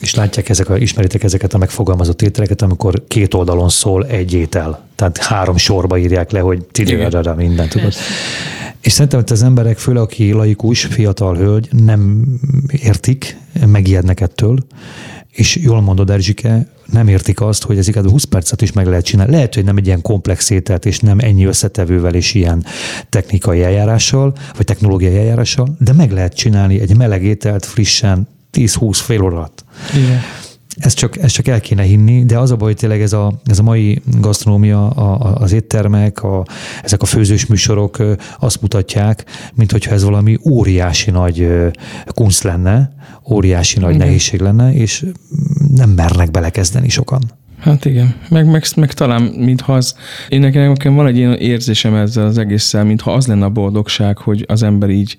[0.00, 4.86] és látják ezek a, ismeritek ezeket a megfogalmazott ételeket, amikor két oldalon szól egy étel.
[4.94, 7.92] Tehát három sorba írják le, hogy tidirada minden, tudod.
[8.80, 12.26] És szerintem, hogy az emberek, főleg aki laikus, fiatal hölgy, nem
[12.82, 13.36] értik,
[13.66, 14.58] megijednek ettől,
[15.30, 19.04] és jól mondod, Erzsike, nem értik azt, hogy ezeket a 20 percet is meg lehet
[19.04, 19.32] csinálni.
[19.32, 22.64] Lehet, hogy nem egy ilyen komplex ételt, és nem ennyi összetevővel és ilyen
[23.08, 29.22] technikai eljárással, vagy technológiai eljárással, de meg lehet csinálni egy meleg ételt frissen, 10-20 fél
[29.22, 29.64] óra alatt.
[29.94, 30.20] Igen.
[30.76, 33.40] Ezt csak, ezt csak el kéne hinni, de az a baj, hogy tényleg ez a,
[33.44, 36.44] ez a mai gasztronómia, a, az éttermek, a,
[36.82, 38.02] ezek a főzős műsorok
[38.38, 39.24] azt mutatják,
[39.54, 41.48] mint hogyha ez valami óriási nagy
[42.06, 42.92] kunst lenne,
[43.30, 44.06] óriási nagy Igen.
[44.06, 45.06] nehézség lenne, és
[45.74, 47.22] nem mernek belekezdeni sokan.
[47.60, 49.94] Hát igen, meg, meg, meg talán mintha az,
[50.28, 54.18] én nekem, nekem van egy ilyen érzésem ezzel az egésszel, mintha az lenne a boldogság,
[54.18, 55.16] hogy az ember így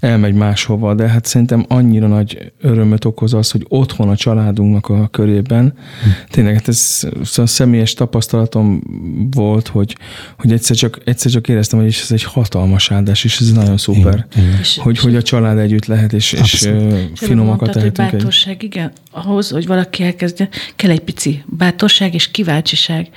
[0.00, 5.08] elmegy máshova, de hát szerintem annyira nagy örömöt okoz az, hogy otthon a családunknak a
[5.08, 6.08] körében, hm.
[6.30, 8.82] tényleg hát ez a személyes tapasztalatom
[9.30, 9.96] volt, hogy,
[10.38, 14.26] hogy egyszer, csak, egyszer csak éreztem, hogy ez egy hatalmas áldás, és ez nagyon szuper,
[14.32, 14.60] igen, igen.
[14.76, 16.68] Hogy, hogy a család együtt lehet, és, és
[17.14, 18.10] finomakat tehetünk.
[18.10, 23.08] Bátorság, igen, ahhoz, hogy valaki elkezdje, kell egy pici bátorság, bátorság és kíváncsiság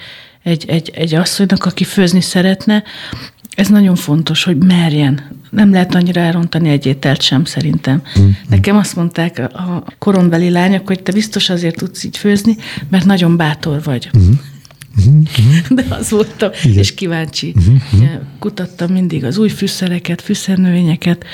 [0.44, 2.84] egy, egy, egy asszonynak, aki főzni szeretne,
[3.56, 5.42] ez nagyon fontos, hogy merjen.
[5.50, 8.02] Nem lehet annyira elrontani egy ételt sem, szerintem.
[8.20, 8.30] Mm.
[8.50, 12.56] Nekem azt mondták a korombeli lányok, hogy te biztos azért tudsz így főzni,
[12.90, 14.10] mert nagyon bátor vagy.
[14.18, 14.32] Mm.
[15.02, 15.60] Mm-hmm.
[15.78, 16.78] De az voltam, Igen.
[16.78, 17.54] és kíváncsi.
[17.60, 18.06] Mm-hmm.
[18.40, 21.26] Kutattam mindig az új fűszereket, fűszernövényeket,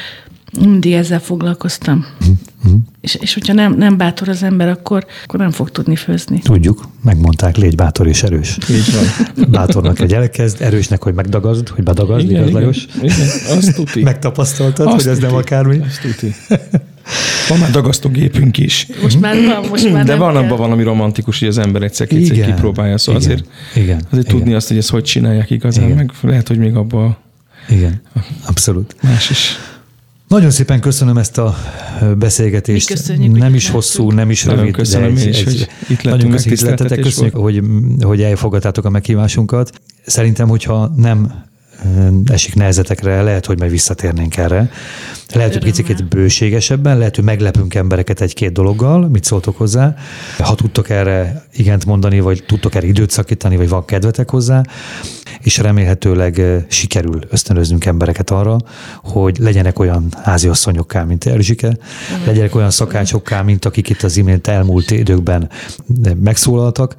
[0.60, 2.06] mindig ezzel foglalkoztam.
[2.26, 2.76] Mm-hmm.
[3.02, 6.40] És, és hogyha nem, nem bátor az ember, akkor, akkor nem fog tudni főzni.
[6.40, 8.58] Tudjuk, megmondták, légy bátor és erős.
[8.70, 9.48] Így van.
[9.50, 12.86] Bátornak, hogy elkezd, erősnek, hogy megdagazd, hogy bedagazd, igen, igaz, igen, Lajos?
[13.02, 14.02] Igen, azt tuti.
[14.02, 15.28] Megtapasztaltad, azt hogy ez tuti.
[15.28, 15.80] nem akármi?
[15.80, 16.36] Azt tuti.
[17.50, 18.88] Van már dagasztógépünk is.
[19.02, 22.46] Most már van, most már De van abban valami romantikus, hogy az ember egyszer kétszer
[22.46, 24.38] kipróbálja, szóval igen, azért, igen, azért igen.
[24.38, 25.96] tudni azt, hogy ezt hogy csinálják igazán, igen.
[25.96, 27.18] meg lehet, hogy még abban
[27.70, 28.02] igen,
[28.46, 28.96] abszolút.
[29.02, 29.56] Más is.
[30.30, 31.56] Nagyon szépen köszönöm ezt a
[32.18, 32.88] beszélgetést.
[32.88, 34.74] Köszönjük, nem is hosszú, nem is rövid.
[34.74, 37.62] Köszönöm egy, is, egy, hogy itt nagyon köszönjük, köszönjük hogy,
[38.02, 39.82] hogy elfogadtátok a meghívásunkat.
[40.06, 41.44] Szerintem, hogyha nem
[42.26, 44.72] esik nehezetekre, lehet, hogy majd visszatérnénk erre.
[45.34, 49.96] Lehet, hogy picit bőségesebben, lehet, hogy meglepünk embereket egy-két dologgal, mit szóltok hozzá.
[50.38, 54.64] Ha tudtok erre igent mondani, vagy tudtok erre időt szakítani, vagy van kedvetek hozzá,
[55.40, 58.58] és remélhetőleg sikerül ösztönöznünk embereket arra,
[59.04, 61.78] hogy legyenek olyan háziasszonyokká, mint Erzsike,
[62.26, 65.50] legyenek olyan szakácsokká, mint akik itt az imént elmúlt időkben
[66.24, 66.96] megszólaltak.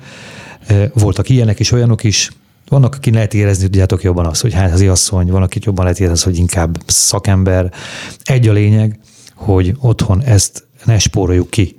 [0.95, 2.31] Voltak ilyenek és olyanok is,
[2.71, 6.31] vannak, aki lehet érezni, tudjátok jobban azt, hogy házi asszony, van, akit jobban lehet érezni,
[6.31, 7.73] hogy inkább szakember.
[8.23, 8.99] Egy a lényeg,
[9.35, 11.77] hogy otthon ezt ne spóroljuk ki,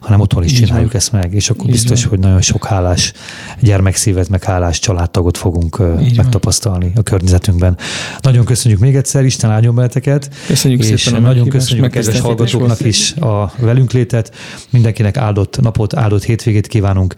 [0.00, 0.96] hanem otthon is Így csináljuk van.
[1.00, 2.08] ezt meg, és akkor Így biztos, van.
[2.10, 3.12] hogy nagyon sok hálás
[3.60, 6.96] gyermekszívet, meg hálás családtagot fogunk Így megtapasztalni van.
[6.96, 7.76] a környezetünkben.
[8.20, 10.30] Nagyon köszönjük még egyszer, Isten áldjon beleteket.
[10.46, 14.34] Köszönjük és szépen nagyon köszönjük a kedves hallgatóknak is a velünk létet.
[14.70, 17.14] Mindenkinek áldott napot, áldott hétvégét kívánunk.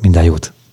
[0.00, 0.52] Minden jót!